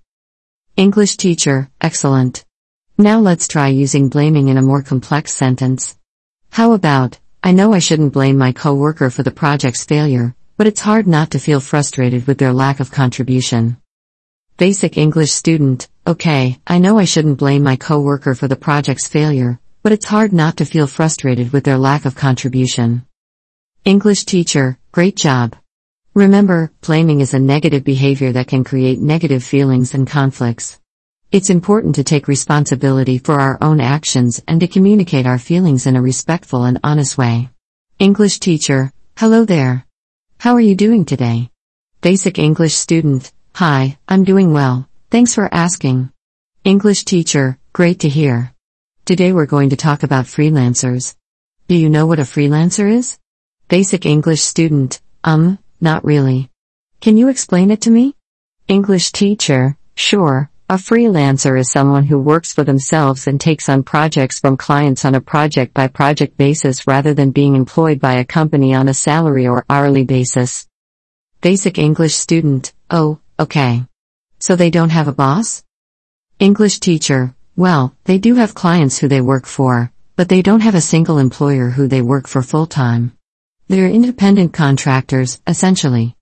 English 0.76 1.16
teacher, 1.16 1.68
excellent. 1.80 2.44
Now 2.96 3.18
let's 3.18 3.48
try 3.48 3.68
using 3.68 4.08
blaming 4.08 4.46
in 4.46 4.56
a 4.56 4.62
more 4.62 4.84
complex 4.84 5.32
sentence. 5.32 5.98
How 6.52 6.74
about, 6.74 7.18
I 7.42 7.50
know 7.50 7.72
I 7.72 7.80
shouldn't 7.80 8.12
blame 8.12 8.38
my 8.38 8.52
coworker 8.52 9.10
for 9.10 9.24
the 9.24 9.32
project's 9.32 9.84
failure, 9.84 10.36
but 10.56 10.68
it's 10.68 10.78
hard 10.78 11.08
not 11.08 11.32
to 11.32 11.40
feel 11.40 11.58
frustrated 11.58 12.28
with 12.28 12.38
their 12.38 12.52
lack 12.52 12.78
of 12.78 12.92
contribution. 12.92 13.78
Basic 14.58 14.96
English 14.96 15.32
student, 15.32 15.88
okay, 16.06 16.60
I 16.68 16.78
know 16.78 17.00
I 17.00 17.04
shouldn't 17.04 17.38
blame 17.38 17.64
my 17.64 17.74
coworker 17.74 18.36
for 18.36 18.46
the 18.46 18.54
project's 18.54 19.08
failure, 19.08 19.58
but 19.82 19.92
it's 19.92 20.06
hard 20.06 20.32
not 20.32 20.56
to 20.56 20.64
feel 20.64 20.86
frustrated 20.86 21.52
with 21.52 21.64
their 21.64 21.78
lack 21.78 22.04
of 22.04 22.14
contribution. 22.14 23.06
English 23.84 24.24
teacher, 24.24 24.78
great 24.92 25.16
job. 25.16 25.56
Remember, 26.14 26.72
blaming 26.80 27.20
is 27.20 27.32
a 27.32 27.38
negative 27.38 27.84
behavior 27.84 28.32
that 28.32 28.48
can 28.48 28.64
create 28.64 28.98
negative 28.98 29.44
feelings 29.44 29.94
and 29.94 30.06
conflicts. 30.06 30.78
It's 31.30 31.50
important 31.50 31.94
to 31.94 32.04
take 32.04 32.26
responsibility 32.26 33.18
for 33.18 33.38
our 33.38 33.58
own 33.60 33.80
actions 33.80 34.42
and 34.48 34.60
to 34.60 34.66
communicate 34.66 35.26
our 35.26 35.38
feelings 35.38 35.86
in 35.86 35.94
a 35.94 36.02
respectful 36.02 36.64
and 36.64 36.80
honest 36.82 37.16
way. 37.16 37.50
English 37.98 38.40
teacher, 38.40 38.92
hello 39.16 39.44
there. 39.44 39.86
How 40.38 40.54
are 40.54 40.60
you 40.60 40.74
doing 40.74 41.04
today? 41.04 41.50
Basic 42.00 42.38
English 42.38 42.74
student, 42.74 43.32
hi, 43.54 43.98
I'm 44.08 44.24
doing 44.24 44.52
well, 44.52 44.88
thanks 45.10 45.34
for 45.34 45.52
asking. 45.52 46.10
English 46.64 47.04
teacher, 47.04 47.58
great 47.72 48.00
to 48.00 48.08
hear. 48.08 48.52
Today 49.08 49.32
we're 49.32 49.46
going 49.46 49.70
to 49.70 49.76
talk 49.76 50.02
about 50.02 50.26
freelancers. 50.26 51.16
Do 51.66 51.74
you 51.74 51.88
know 51.88 52.04
what 52.06 52.18
a 52.18 52.28
freelancer 52.28 52.92
is? 52.92 53.18
Basic 53.66 54.04
English 54.04 54.42
student, 54.42 55.00
um, 55.24 55.58
not 55.80 56.04
really. 56.04 56.50
Can 57.00 57.16
you 57.16 57.28
explain 57.28 57.70
it 57.70 57.80
to 57.80 57.90
me? 57.90 58.14
English 58.66 59.12
teacher, 59.12 59.78
sure. 59.94 60.50
A 60.68 60.74
freelancer 60.74 61.58
is 61.58 61.70
someone 61.70 62.04
who 62.04 62.18
works 62.18 62.52
for 62.52 62.64
themselves 62.64 63.26
and 63.26 63.40
takes 63.40 63.70
on 63.70 63.82
projects 63.82 64.40
from 64.40 64.58
clients 64.58 65.06
on 65.06 65.14
a 65.14 65.22
project 65.22 65.72
by 65.72 65.88
project 65.88 66.36
basis 66.36 66.86
rather 66.86 67.14
than 67.14 67.30
being 67.30 67.54
employed 67.54 68.00
by 68.00 68.16
a 68.16 68.26
company 68.26 68.74
on 68.74 68.88
a 68.88 68.92
salary 69.08 69.46
or 69.48 69.64
hourly 69.70 70.04
basis. 70.04 70.68
Basic 71.40 71.78
English 71.78 72.14
student, 72.14 72.74
oh, 72.90 73.20
okay. 73.40 73.86
So 74.38 74.54
they 74.54 74.68
don't 74.68 74.90
have 74.90 75.08
a 75.08 75.14
boss? 75.14 75.64
English 76.38 76.80
teacher, 76.80 77.34
well, 77.58 77.92
they 78.04 78.18
do 78.18 78.36
have 78.36 78.54
clients 78.54 78.98
who 78.98 79.08
they 79.08 79.20
work 79.20 79.44
for, 79.44 79.90
but 80.14 80.28
they 80.28 80.42
don't 80.42 80.60
have 80.60 80.76
a 80.76 80.80
single 80.80 81.18
employer 81.18 81.70
who 81.70 81.88
they 81.88 82.00
work 82.00 82.28
for 82.28 82.40
full 82.40 82.66
time. 82.66 83.12
They're 83.66 83.88
independent 83.88 84.52
contractors, 84.52 85.40
essentially. 85.44 86.14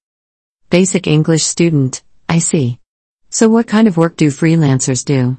Basic 0.70 1.06
English 1.06 1.44
student, 1.44 2.02
I 2.26 2.38
see. 2.38 2.80
So 3.28 3.50
what 3.50 3.66
kind 3.66 3.86
of 3.86 3.98
work 3.98 4.16
do 4.16 4.28
freelancers 4.28 5.04
do? 5.04 5.36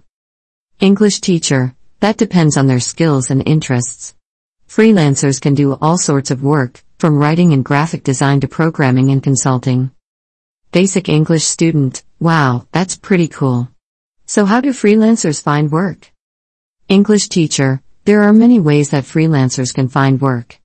English 0.79 1.19
teacher, 1.19 1.73
that 1.99 2.17
depends 2.17 2.57
on 2.57 2.67
their 2.67 2.79
skills 2.79 3.31
and 3.31 3.41
interests. 3.47 4.13
Freelancers 4.69 5.41
can 5.41 5.55
do 5.55 5.79
all 5.81 5.97
sorts 5.97 6.29
of 6.29 6.43
work, 6.43 6.83
from 6.99 7.17
writing 7.17 7.53
and 7.53 7.65
graphic 7.65 8.03
design 8.03 8.39
to 8.41 8.47
programming 8.47 9.09
and 9.09 9.23
consulting. 9.23 9.89
Basic 10.71 11.09
English 11.09 11.45
student, 11.45 12.03
wow, 12.19 12.67
that's 12.71 12.95
pretty 12.95 13.27
cool. 13.27 13.67
So 14.29 14.43
how 14.43 14.59
do 14.59 14.71
freelancers 14.71 15.41
find 15.41 15.71
work? 15.71 16.11
English 16.89 17.29
teacher, 17.29 17.81
there 18.03 18.23
are 18.23 18.33
many 18.33 18.59
ways 18.59 18.89
that 18.89 19.05
freelancers 19.05 19.73
can 19.73 19.87
find 19.87 20.19
work. 20.19 20.59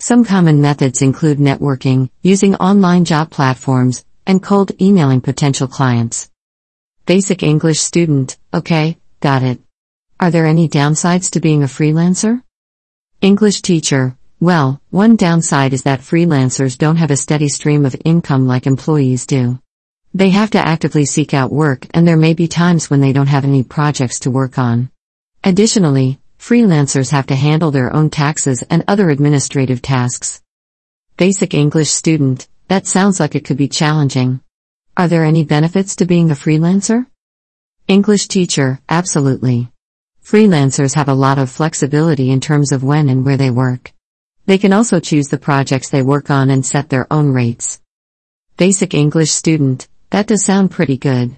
Some 0.00 0.24
common 0.24 0.60
methods 0.60 1.00
include 1.00 1.38
networking, 1.38 2.10
using 2.22 2.56
online 2.56 3.04
job 3.04 3.30
platforms, 3.30 4.04
and 4.26 4.42
cold 4.42 4.72
emailing 4.82 5.20
potential 5.20 5.68
clients. 5.68 6.28
Basic 7.06 7.44
English 7.44 7.78
student, 7.78 8.36
okay, 8.52 8.98
got 9.20 9.44
it. 9.44 9.60
Are 10.18 10.32
there 10.32 10.46
any 10.46 10.68
downsides 10.68 11.30
to 11.30 11.40
being 11.40 11.62
a 11.62 11.66
freelancer? 11.66 12.42
English 13.20 13.62
teacher, 13.62 14.16
well, 14.40 14.80
one 14.90 15.14
downside 15.14 15.72
is 15.72 15.84
that 15.84 16.00
freelancers 16.00 16.76
don't 16.76 16.96
have 16.96 17.12
a 17.12 17.16
steady 17.16 17.48
stream 17.48 17.86
of 17.86 17.94
income 18.04 18.48
like 18.48 18.66
employees 18.66 19.24
do. 19.24 19.60
They 20.16 20.30
have 20.30 20.50
to 20.50 20.58
actively 20.58 21.06
seek 21.06 21.34
out 21.34 21.50
work 21.50 21.88
and 21.92 22.06
there 22.06 22.16
may 22.16 22.34
be 22.34 22.46
times 22.46 22.88
when 22.88 23.00
they 23.00 23.12
don't 23.12 23.26
have 23.26 23.44
any 23.44 23.64
projects 23.64 24.20
to 24.20 24.30
work 24.30 24.58
on. 24.58 24.90
Additionally, 25.42 26.20
freelancers 26.38 27.10
have 27.10 27.26
to 27.26 27.34
handle 27.34 27.72
their 27.72 27.92
own 27.92 28.10
taxes 28.10 28.62
and 28.70 28.84
other 28.86 29.10
administrative 29.10 29.82
tasks. 29.82 30.40
Basic 31.16 31.52
English 31.52 31.90
student, 31.90 32.46
that 32.68 32.86
sounds 32.86 33.18
like 33.18 33.34
it 33.34 33.44
could 33.44 33.56
be 33.56 33.66
challenging. 33.66 34.40
Are 34.96 35.08
there 35.08 35.24
any 35.24 35.44
benefits 35.44 35.96
to 35.96 36.06
being 36.06 36.30
a 36.30 36.34
freelancer? 36.34 37.06
English 37.88 38.28
teacher, 38.28 38.80
absolutely. 38.88 39.68
Freelancers 40.24 40.94
have 40.94 41.08
a 41.08 41.14
lot 41.14 41.38
of 41.38 41.50
flexibility 41.50 42.30
in 42.30 42.40
terms 42.40 42.70
of 42.70 42.84
when 42.84 43.08
and 43.08 43.24
where 43.24 43.36
they 43.36 43.50
work. 43.50 43.92
They 44.46 44.58
can 44.58 44.72
also 44.72 45.00
choose 45.00 45.26
the 45.26 45.38
projects 45.38 45.88
they 45.88 46.02
work 46.02 46.30
on 46.30 46.50
and 46.50 46.64
set 46.64 46.88
their 46.88 47.12
own 47.12 47.32
rates. 47.32 47.80
Basic 48.56 48.94
English 48.94 49.32
student, 49.32 49.88
that 50.14 50.28
does 50.28 50.44
sound 50.44 50.70
pretty 50.70 50.96
good. 50.96 51.36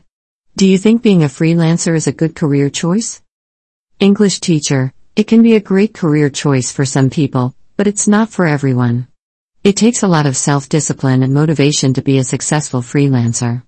Do 0.55 0.69
you 0.69 0.77
think 0.77 1.01
being 1.01 1.23
a 1.23 1.29
freelancer 1.29 1.97
is 1.97 2.09
a 2.09 2.13
good 2.13 2.35
career 2.35 2.69
choice? 2.69 3.23
English 4.01 4.41
teacher, 4.41 4.93
it 5.17 5.27
can 5.27 5.43
be 5.43 5.57
a 5.57 5.61
great 5.61 5.95
career 5.95 6.29
choice 6.29 6.71
for 6.71 6.85
some 6.85 7.09
people, 7.09 7.55
but 7.79 7.87
it's 7.87 8.07
not 8.07 8.29
for 8.29 8.45
everyone. 8.45 9.09
It 9.65 9.79
takes 9.79 10.03
a 10.03 10.09
lot 10.09 10.27
of 10.27 10.37
self 10.37 10.69
discipline 10.69 11.23
and 11.23 11.33
motivation 11.33 11.95
to 11.95 12.03
be 12.03 12.19
a 12.19 12.23
successful 12.23 12.83
freelancer. 12.83 13.63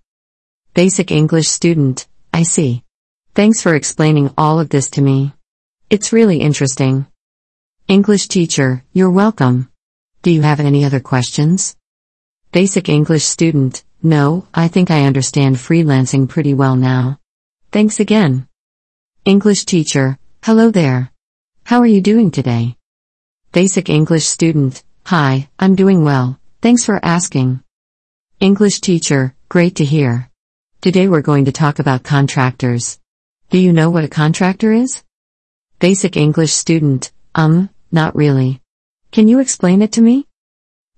Basic 0.74 1.10
English 1.10 1.48
student, 1.48 2.06
I 2.34 2.42
see. 2.42 2.84
Thanks 3.34 3.62
for 3.62 3.74
explaining 3.74 4.34
all 4.36 4.60
of 4.60 4.68
this 4.68 4.90
to 4.90 5.00
me. 5.00 5.32
It's 5.88 6.12
really 6.12 6.42
interesting. 6.42 7.06
English 7.88 8.28
teacher, 8.28 8.84
you're 8.92 9.10
welcome. 9.24 9.70
Do 10.20 10.30
you 10.30 10.42
have 10.42 10.60
any 10.60 10.84
other 10.84 11.00
questions? 11.00 11.78
Basic 12.52 12.90
English 12.90 13.24
student, 13.24 13.84
no, 14.02 14.46
I 14.54 14.68
think 14.68 14.90
I 14.90 15.06
understand 15.06 15.56
freelancing 15.56 16.28
pretty 16.28 16.54
well 16.54 16.76
now. 16.76 17.18
Thanks 17.72 18.00
again. 18.00 18.46
English 19.24 19.64
teacher, 19.64 20.18
hello 20.42 20.70
there. 20.70 21.12
How 21.64 21.80
are 21.80 21.86
you 21.86 22.00
doing 22.00 22.30
today? 22.30 22.76
Basic 23.52 23.88
English 23.88 24.26
student, 24.26 24.84
Hi, 25.06 25.48
I'm 25.58 25.74
doing 25.74 26.04
well, 26.04 26.38
thanks 26.60 26.84
for 26.84 27.02
asking. 27.02 27.60
English 28.40 28.82
teacher, 28.82 29.34
great 29.48 29.76
to 29.76 29.84
hear. 29.86 30.28
Today 30.82 31.08
we're 31.08 31.22
going 31.22 31.46
to 31.46 31.52
talk 31.52 31.78
about 31.78 32.04
contractors. 32.04 33.00
Do 33.48 33.56
you 33.56 33.72
know 33.72 33.88
what 33.88 34.04
a 34.04 34.08
contractor 34.08 34.70
is? 34.70 35.02
Basic 35.78 36.16
English 36.16 36.52
student, 36.52 37.10
um, 37.34 37.70
not 37.90 38.14
really. 38.14 38.60
Can 39.10 39.28
you 39.28 39.40
explain 39.40 39.80
it 39.80 39.92
to 39.92 40.02
me? 40.02 40.27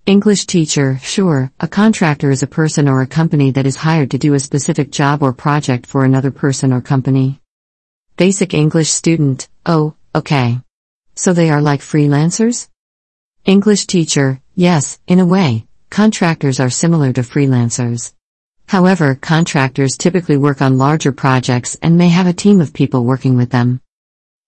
English 0.06 0.46
teacher, 0.46 0.98
sure, 1.02 1.52
a 1.60 1.68
contractor 1.68 2.30
is 2.30 2.42
a 2.42 2.46
person 2.46 2.88
or 2.88 3.02
a 3.02 3.06
company 3.06 3.50
that 3.50 3.66
is 3.66 3.76
hired 3.76 4.10
to 4.10 4.18
do 4.18 4.34
a 4.34 4.40
specific 4.40 4.90
job 4.90 5.22
or 5.22 5.32
project 5.32 5.86
for 5.86 6.04
another 6.04 6.30
person 6.30 6.72
or 6.72 6.80
company. 6.80 7.38
Basic 8.16 8.54
English 8.54 8.88
student, 8.88 9.48
oh, 9.66 9.94
okay. 10.14 10.58
So 11.14 11.32
they 11.32 11.50
are 11.50 11.60
like 11.60 11.80
freelancers? 11.80 12.68
English 13.44 13.86
teacher, 13.86 14.40
yes, 14.54 14.98
in 15.06 15.20
a 15.20 15.26
way, 15.26 15.66
contractors 15.90 16.60
are 16.60 16.70
similar 16.70 17.12
to 17.12 17.20
freelancers. 17.20 18.14
However, 18.66 19.14
contractors 19.14 19.98
typically 19.98 20.38
work 20.38 20.62
on 20.62 20.78
larger 20.78 21.12
projects 21.12 21.76
and 21.82 21.98
may 21.98 22.08
have 22.08 22.26
a 22.26 22.32
team 22.32 22.60
of 22.60 22.72
people 22.72 23.04
working 23.04 23.36
with 23.36 23.50
them. 23.50 23.80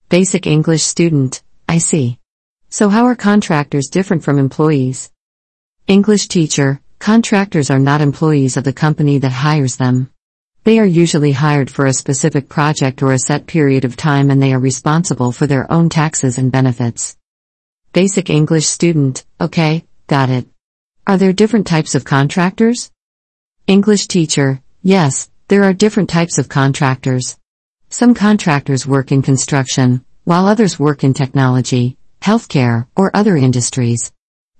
Basic 0.08 0.46
English 0.46 0.82
student, 0.82 1.42
I 1.68 1.78
see. 1.78 2.18
So 2.70 2.88
how 2.88 3.04
are 3.04 3.16
contractors 3.16 3.88
different 3.88 4.24
from 4.24 4.38
employees? 4.38 5.11
English 5.88 6.28
teacher, 6.28 6.80
contractors 7.00 7.68
are 7.68 7.80
not 7.80 8.00
employees 8.00 8.56
of 8.56 8.62
the 8.62 8.72
company 8.72 9.18
that 9.18 9.32
hires 9.32 9.76
them. 9.76 10.08
They 10.62 10.78
are 10.78 10.86
usually 10.86 11.32
hired 11.32 11.68
for 11.68 11.86
a 11.86 11.92
specific 11.92 12.48
project 12.48 13.02
or 13.02 13.12
a 13.12 13.18
set 13.18 13.48
period 13.48 13.84
of 13.84 13.96
time 13.96 14.30
and 14.30 14.40
they 14.40 14.54
are 14.54 14.60
responsible 14.60 15.32
for 15.32 15.48
their 15.48 15.70
own 15.72 15.88
taxes 15.88 16.38
and 16.38 16.52
benefits. 16.52 17.16
Basic 17.92 18.30
English 18.30 18.66
student, 18.66 19.24
okay, 19.40 19.84
got 20.06 20.30
it. 20.30 20.46
Are 21.04 21.16
there 21.18 21.32
different 21.32 21.66
types 21.66 21.96
of 21.96 22.04
contractors? 22.04 22.92
English 23.66 24.06
teacher, 24.06 24.62
yes, 24.82 25.30
there 25.48 25.64
are 25.64 25.72
different 25.72 26.10
types 26.10 26.38
of 26.38 26.48
contractors. 26.48 27.38
Some 27.88 28.14
contractors 28.14 28.86
work 28.86 29.10
in 29.10 29.20
construction, 29.20 30.04
while 30.22 30.46
others 30.46 30.78
work 30.78 31.02
in 31.02 31.12
technology, 31.12 31.96
healthcare, 32.20 32.86
or 32.94 33.10
other 33.14 33.36
industries. 33.36 34.12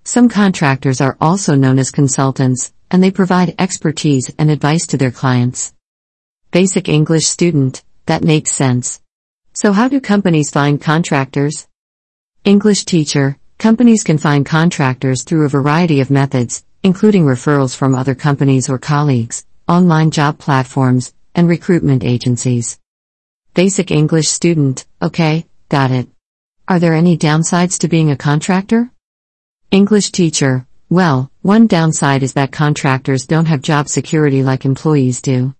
Some 0.05 0.29
contractors 0.29 1.01
are 1.01 1.17
also 1.21 1.55
known 1.55 1.79
as 1.79 1.93
consultants, 1.93 2.73
and 2.91 3.03
they 3.03 3.13
provide 3.13 3.55
expertise 3.59 4.33
and 4.37 4.51
advice 4.51 4.87
to 4.89 4.97
their 4.97 5.13
clients. 5.13 5.75
Basic 6.51 6.89
English 6.89 7.27
student, 7.27 7.85
that 8.07 8.25
makes 8.25 8.51
sense. 8.51 9.01
So 9.55 9.73
how 9.73 9.89
do 9.89 10.01
companies 10.01 10.51
find 10.51 10.81
contractors? 10.81 11.69
English 12.45 12.85
teacher, 12.85 13.39
companies 13.59 14.03
can 14.03 14.19
find 14.19 14.45
contractors 14.45 15.23
through 15.23 15.47
a 15.47 15.49
variety 15.49 16.01
of 16.01 16.11
methods, 16.11 16.65
including 16.83 17.25
referrals 17.25 17.77
from 17.77 17.95
other 17.95 18.17
companies 18.17 18.69
or 18.69 18.79
colleagues, 18.79 19.47
online 19.69 20.11
job 20.11 20.39
platforms, 20.39 21.15
and 21.35 21.49
recruitment 21.49 22.03
agencies. 22.03 22.79
Basic 23.55 23.93
English 23.93 24.29
student, 24.29 24.85
okay, 25.01 25.47
got 25.69 25.93
it. 25.93 26.09
Are 26.67 26.81
there 26.81 26.95
any 26.95 27.17
downsides 27.17 27.79
to 27.79 27.89
being 27.89 28.11
a 28.11 28.17
contractor? 28.17 28.92
English 29.73 30.13
teacher, 30.13 30.67
well, 30.91 31.31
one 31.41 31.67
downside 31.67 32.23
is 32.23 32.35
that 32.35 32.53
contractors 32.53 33.25
don't 33.25 33.47
have 33.47 33.63
job 33.63 33.89
security 33.89 34.43
like 34.43 34.67
employees 34.67 35.23
do. 35.23 35.55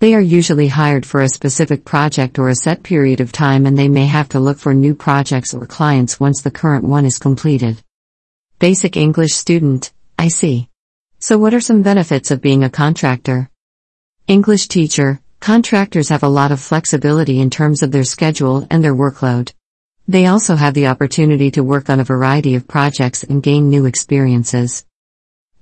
They 0.00 0.14
are 0.14 0.20
usually 0.20 0.68
hired 0.68 1.06
for 1.06 1.22
a 1.22 1.30
specific 1.30 1.82
project 1.82 2.38
or 2.38 2.50
a 2.50 2.54
set 2.56 2.82
period 2.82 3.22
of 3.22 3.32
time 3.32 3.64
and 3.64 3.78
they 3.78 3.88
may 3.88 4.04
have 4.04 4.28
to 4.28 4.38
look 4.38 4.58
for 4.58 4.74
new 4.74 4.94
projects 4.94 5.54
or 5.54 5.64
clients 5.64 6.20
once 6.20 6.42
the 6.42 6.50
current 6.50 6.84
one 6.84 7.06
is 7.06 7.18
completed. 7.18 7.82
Basic 8.58 8.98
English 8.98 9.32
student, 9.32 9.94
I 10.18 10.28
see. 10.28 10.68
So 11.18 11.38
what 11.38 11.54
are 11.54 11.60
some 11.62 11.80
benefits 11.80 12.30
of 12.30 12.42
being 12.42 12.64
a 12.64 12.68
contractor? 12.68 13.48
English 14.26 14.68
teacher, 14.68 15.22
contractors 15.40 16.10
have 16.10 16.22
a 16.22 16.28
lot 16.28 16.52
of 16.52 16.60
flexibility 16.60 17.40
in 17.40 17.48
terms 17.48 17.82
of 17.82 17.92
their 17.92 18.04
schedule 18.04 18.66
and 18.70 18.84
their 18.84 18.94
workload. 18.94 19.54
They 20.06 20.26
also 20.26 20.54
have 20.54 20.74
the 20.74 20.88
opportunity 20.88 21.50
to 21.52 21.64
work 21.64 21.88
on 21.88 21.98
a 21.98 22.04
variety 22.04 22.56
of 22.56 22.68
projects 22.68 23.22
and 23.24 23.42
gain 23.42 23.70
new 23.70 23.86
experiences. 23.86 24.84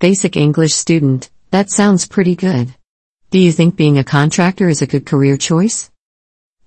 Basic 0.00 0.36
English 0.36 0.74
student, 0.74 1.30
that 1.52 1.70
sounds 1.70 2.08
pretty 2.08 2.34
good. 2.34 2.74
Do 3.30 3.38
you 3.38 3.52
think 3.52 3.76
being 3.76 3.98
a 3.98 4.04
contractor 4.04 4.68
is 4.68 4.82
a 4.82 4.86
good 4.88 5.06
career 5.06 5.36
choice? 5.36 5.92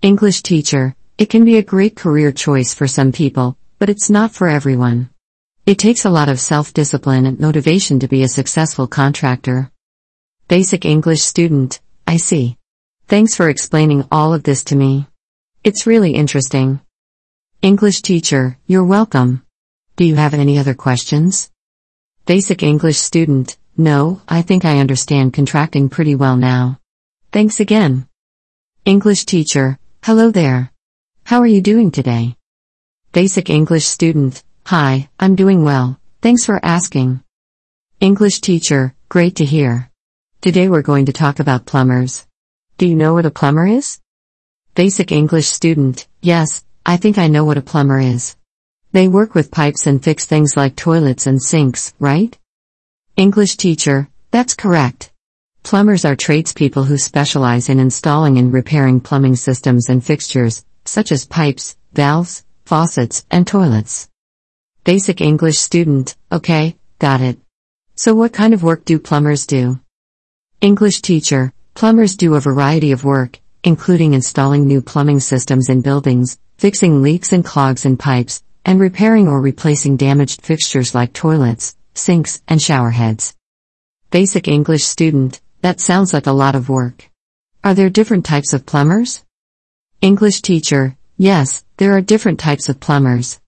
English 0.01 0.41
teacher, 0.41 0.95
it 1.17 1.29
can 1.29 1.43
be 1.43 1.57
a 1.57 1.63
great 1.63 1.97
career 1.97 2.31
choice 2.31 2.73
for 2.73 2.87
some 2.87 3.11
people, 3.11 3.57
but 3.77 3.89
it's 3.89 4.09
not 4.09 4.31
for 4.31 4.47
everyone. 4.47 5.09
It 5.65 5.77
takes 5.77 6.05
a 6.05 6.09
lot 6.09 6.29
of 6.29 6.39
self-discipline 6.39 7.25
and 7.25 7.39
motivation 7.39 7.99
to 7.99 8.07
be 8.07 8.23
a 8.23 8.29
successful 8.29 8.87
contractor. 8.87 9.69
Basic 10.47 10.85
English 10.85 11.23
student, 11.23 11.81
I 12.07 12.17
see. 12.17 12.55
Thanks 13.07 13.35
for 13.35 13.49
explaining 13.49 14.07
all 14.11 14.33
of 14.33 14.43
this 14.43 14.63
to 14.65 14.75
me. 14.75 15.07
It's 15.63 15.87
really 15.87 16.11
interesting. 16.11 16.79
English 17.65 18.03
teacher, 18.03 18.59
you're 18.67 18.85
welcome. 18.85 19.41
Do 19.95 20.05
you 20.05 20.13
have 20.13 20.35
any 20.35 20.59
other 20.59 20.75
questions? 20.75 21.49
Basic 22.27 22.61
English 22.61 22.99
student, 22.99 23.57
no, 23.75 24.21
I 24.29 24.43
think 24.43 24.65
I 24.65 24.77
understand 24.77 25.33
contracting 25.33 25.89
pretty 25.89 26.13
well 26.13 26.37
now. 26.37 26.79
Thanks 27.31 27.59
again. 27.59 28.07
English 28.85 29.25
teacher, 29.25 29.79
hello 30.03 30.29
there. 30.29 30.71
How 31.23 31.39
are 31.39 31.47
you 31.47 31.59
doing 31.59 31.89
today? 31.89 32.35
Basic 33.11 33.49
English 33.49 33.85
student, 33.85 34.43
hi, 34.63 35.09
I'm 35.19 35.35
doing 35.35 35.63
well, 35.63 35.99
thanks 36.21 36.45
for 36.45 36.63
asking. 36.63 37.23
English 37.99 38.41
teacher, 38.41 38.93
great 39.09 39.37
to 39.37 39.43
hear. 39.43 39.89
Today 40.39 40.69
we're 40.69 40.83
going 40.83 41.07
to 41.07 41.13
talk 41.13 41.39
about 41.39 41.65
plumbers. 41.65 42.27
Do 42.77 42.87
you 42.87 42.93
know 42.93 43.15
what 43.15 43.25
a 43.25 43.31
plumber 43.31 43.65
is? 43.65 43.99
Basic 44.75 45.11
English 45.11 45.47
student, 45.47 46.05
yes, 46.21 46.63
I 46.87 46.97
think 46.97 47.17
I 47.17 47.27
know 47.27 47.43
what 47.45 47.57
a 47.57 47.63
plumber 47.63 47.99
is. 47.99 48.35
They 48.91 49.07
work 49.07 49.33
with 49.33 49.49
pipes 49.49 49.87
and 49.87 50.03
fix 50.03 50.25
things 50.25 50.55
like 50.55 50.75
toilets 50.75 51.25
and 51.25 51.41
sinks, 51.41 51.95
right? 51.99 52.37
English 53.17 53.57
teacher, 53.57 54.07
that's 54.29 54.53
correct. 54.53 55.11
Plumbers 55.63 56.05
are 56.05 56.15
tradespeople 56.15 56.83
who 56.83 56.99
specialize 56.99 57.69
in 57.69 57.79
installing 57.79 58.37
and 58.37 58.53
repairing 58.53 58.99
plumbing 58.99 59.35
systems 59.35 59.89
and 59.89 60.05
fixtures, 60.05 60.63
such 60.85 61.11
as 61.11 61.25
pipes, 61.25 61.75
valves, 61.93 62.43
faucets, 62.65 63.25
and 63.31 63.47
toilets. 63.47 64.07
Basic 64.83 65.21
English 65.21 65.57
student, 65.57 66.15
okay, 66.31 66.75
got 66.99 67.19
it. 67.19 67.39
So 67.95 68.13
what 68.13 68.31
kind 68.31 68.53
of 68.53 68.61
work 68.61 68.85
do 68.85 68.99
plumbers 68.99 69.47
do? 69.47 69.79
English 70.61 71.01
teacher, 71.01 71.51
plumbers 71.73 72.15
do 72.15 72.35
a 72.35 72.39
variety 72.39 72.91
of 72.91 73.03
work, 73.03 73.39
including 73.65 74.13
installing 74.13 74.67
new 74.67 74.79
plumbing 74.79 75.19
systems 75.19 75.69
in 75.69 75.81
buildings, 75.81 76.37
fixing 76.55 77.01
leaks 77.01 77.33
and 77.33 77.43
clogs 77.43 77.83
in 77.83 77.97
pipes, 77.97 78.43
and 78.63 78.79
repairing 78.79 79.27
or 79.27 79.41
replacing 79.41 79.97
damaged 79.97 80.41
fixtures 80.43 80.93
like 80.93 81.11
toilets, 81.13 81.75
sinks, 81.95 82.43
and 82.47 82.61
shower 82.61 82.91
heads. 82.91 83.35
Basic 84.11 84.47
English 84.47 84.83
student, 84.83 85.41
that 85.61 85.79
sounds 85.79 86.13
like 86.13 86.27
a 86.27 86.31
lot 86.31 86.53
of 86.53 86.69
work. 86.69 87.09
Are 87.63 87.73
there 87.73 87.89
different 87.89 88.23
types 88.23 88.53
of 88.53 88.67
plumbers? 88.67 89.23
English 89.99 90.43
teacher, 90.43 90.95
yes, 91.17 91.65
there 91.77 91.93
are 91.93 92.01
different 92.01 92.39
types 92.39 92.69
of 92.69 92.79
plumbers. 92.79 93.39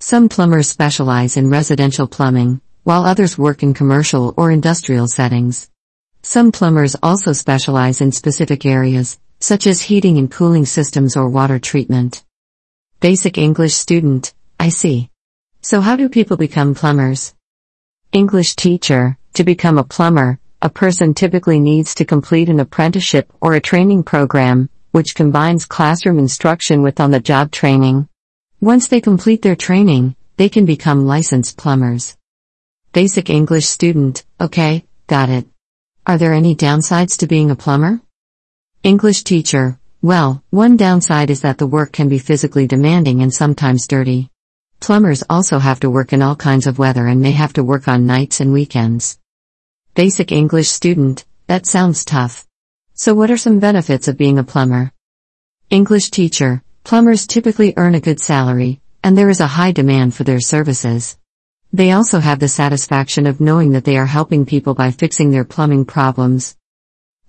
Some 0.00 0.28
plumbers 0.28 0.68
specialize 0.68 1.36
in 1.36 1.48
residential 1.48 2.08
plumbing, 2.08 2.60
while 2.82 3.04
others 3.04 3.38
work 3.38 3.62
in 3.62 3.74
commercial 3.74 4.34
or 4.36 4.50
industrial 4.50 5.06
settings. 5.06 5.70
Some 6.22 6.50
plumbers 6.50 6.96
also 7.00 7.32
specialize 7.32 8.00
in 8.00 8.10
specific 8.10 8.66
areas, 8.66 9.20
such 9.40 9.66
as 9.66 9.80
heating 9.80 10.18
and 10.18 10.30
cooling 10.30 10.66
systems 10.66 11.16
or 11.16 11.28
water 11.28 11.58
treatment. 11.58 12.22
Basic 13.00 13.38
English 13.38 13.74
student, 13.74 14.34
I 14.58 14.68
see. 14.68 15.08
So 15.62 15.80
how 15.80 15.96
do 15.96 16.08
people 16.08 16.36
become 16.36 16.74
plumbers? 16.74 17.34
English 18.12 18.54
teacher, 18.56 19.16
to 19.34 19.44
become 19.44 19.78
a 19.78 19.84
plumber, 19.84 20.38
a 20.60 20.68
person 20.68 21.14
typically 21.14 21.58
needs 21.58 21.94
to 21.94 22.04
complete 22.04 22.50
an 22.50 22.60
apprenticeship 22.60 23.32
or 23.40 23.54
a 23.54 23.60
training 23.60 24.02
program, 24.02 24.68
which 24.90 25.14
combines 25.14 25.64
classroom 25.64 26.18
instruction 26.18 26.82
with 26.82 27.00
on 27.00 27.10
the 27.10 27.20
job 27.20 27.50
training. 27.50 28.08
Once 28.60 28.88
they 28.88 29.00
complete 29.00 29.40
their 29.40 29.56
training, 29.56 30.14
they 30.36 30.50
can 30.50 30.66
become 30.66 31.06
licensed 31.06 31.56
plumbers. 31.56 32.16
Basic 32.92 33.30
English 33.30 33.66
student, 33.66 34.24
okay, 34.38 34.84
got 35.06 35.30
it. 35.30 35.46
Are 36.06 36.18
there 36.18 36.34
any 36.34 36.54
downsides 36.54 37.16
to 37.18 37.26
being 37.26 37.50
a 37.50 37.56
plumber? 37.56 38.00
English 38.82 39.24
teacher, 39.24 39.78
well, 40.00 40.42
one 40.48 40.78
downside 40.78 41.28
is 41.28 41.42
that 41.42 41.58
the 41.58 41.66
work 41.66 41.92
can 41.92 42.08
be 42.08 42.18
physically 42.18 42.66
demanding 42.66 43.20
and 43.20 43.32
sometimes 43.32 43.86
dirty. 43.86 44.30
Plumbers 44.80 45.22
also 45.28 45.58
have 45.58 45.80
to 45.80 45.90
work 45.90 46.14
in 46.14 46.22
all 46.22 46.34
kinds 46.34 46.66
of 46.66 46.78
weather 46.78 47.06
and 47.06 47.20
may 47.20 47.32
have 47.32 47.52
to 47.52 47.62
work 47.62 47.88
on 47.88 48.06
nights 48.06 48.40
and 48.40 48.54
weekends. 48.54 49.18
Basic 49.94 50.32
English 50.32 50.70
student, 50.70 51.26
that 51.46 51.66
sounds 51.66 52.06
tough. 52.06 52.46
So 52.94 53.12
what 53.12 53.30
are 53.30 53.36
some 53.36 53.58
benefits 53.58 54.08
of 54.08 54.16
being 54.16 54.38
a 54.38 54.44
plumber? 54.44 54.92
English 55.68 56.10
teacher, 56.10 56.62
plumbers 56.82 57.26
typically 57.26 57.74
earn 57.76 57.94
a 57.94 58.00
good 58.00 58.18
salary, 58.18 58.80
and 59.04 59.16
there 59.16 59.28
is 59.28 59.40
a 59.40 59.46
high 59.58 59.72
demand 59.72 60.14
for 60.14 60.24
their 60.24 60.40
services. 60.40 61.18
They 61.70 61.92
also 61.92 62.18
have 62.18 62.38
the 62.38 62.48
satisfaction 62.48 63.26
of 63.26 63.42
knowing 63.42 63.72
that 63.72 63.84
they 63.84 63.98
are 63.98 64.06
helping 64.06 64.46
people 64.46 64.72
by 64.72 64.90
fixing 64.90 65.32
their 65.32 65.44
plumbing 65.44 65.84
problems. 65.84 66.56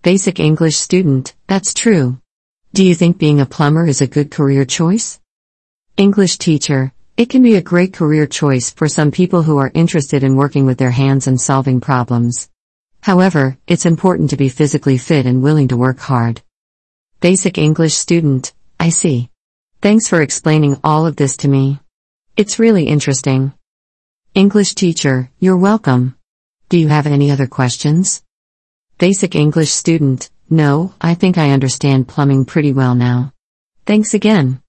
Basic 0.04 0.40
English 0.40 0.78
student, 0.78 1.36
that's 1.46 1.76
true. 1.76 2.18
Do 2.74 2.84
you 2.84 2.96
think 2.96 3.20
being 3.20 3.40
a 3.40 3.46
plumber 3.46 3.86
is 3.86 4.02
a 4.02 4.08
good 4.08 4.32
career 4.32 4.66
choice? 4.66 5.20
English 5.96 6.40
teacher, 6.40 6.92
it 7.18 7.30
can 7.30 7.44
be 7.44 7.54
a 7.54 7.62
great 7.62 7.94
career 7.94 8.26
choice 8.26 8.72
for 8.72 8.88
some 8.88 9.12
people 9.12 9.44
who 9.44 9.58
are 9.58 9.70
interested 9.76 10.24
in 10.24 10.36
working 10.36 10.66
with 10.66 10.80
their 10.80 10.90
hands 10.90 11.28
and 11.28 11.40
solving 11.40 11.82
problems. 11.82 12.50
However, 13.02 13.60
it's 13.68 13.86
important 13.86 14.32
to 14.32 14.38
be 14.38 14.50
physically 14.50 14.98
fit 14.98 15.28
and 15.28 15.44
willing 15.44 15.68
to 15.68 15.78
work 15.78 16.00
hard. 16.00 16.42
Basic 17.20 17.60
English 17.60 17.94
student, 17.94 18.54
I 18.80 18.90
see. 18.90 19.30
Thanks 19.84 20.08
for 20.08 20.24
explaining 20.24 20.80
all 20.84 21.06
of 21.06 21.16
this 21.16 21.38
to 21.38 21.48
me. 21.48 21.80
It's 22.36 22.58
really 22.58 22.86
interesting. 22.86 23.54
English 24.34 24.74
teacher, 24.74 25.30
you're 25.38 25.58
welcome. 25.58 26.18
Do 26.70 26.80
you 26.80 26.88
have 26.88 27.06
any 27.06 27.30
other 27.30 27.46
questions? 27.46 28.24
Basic 29.02 29.34
English 29.34 29.72
student, 29.72 30.30
no, 30.48 30.94
I 31.02 31.16
think 31.16 31.40
I 31.40 31.50
understand 31.50 32.08
plumbing 32.08 32.46
pretty 32.46 32.72
well 32.72 32.94
now. 32.94 33.34
Thanks 33.84 34.14
again. 34.14 34.61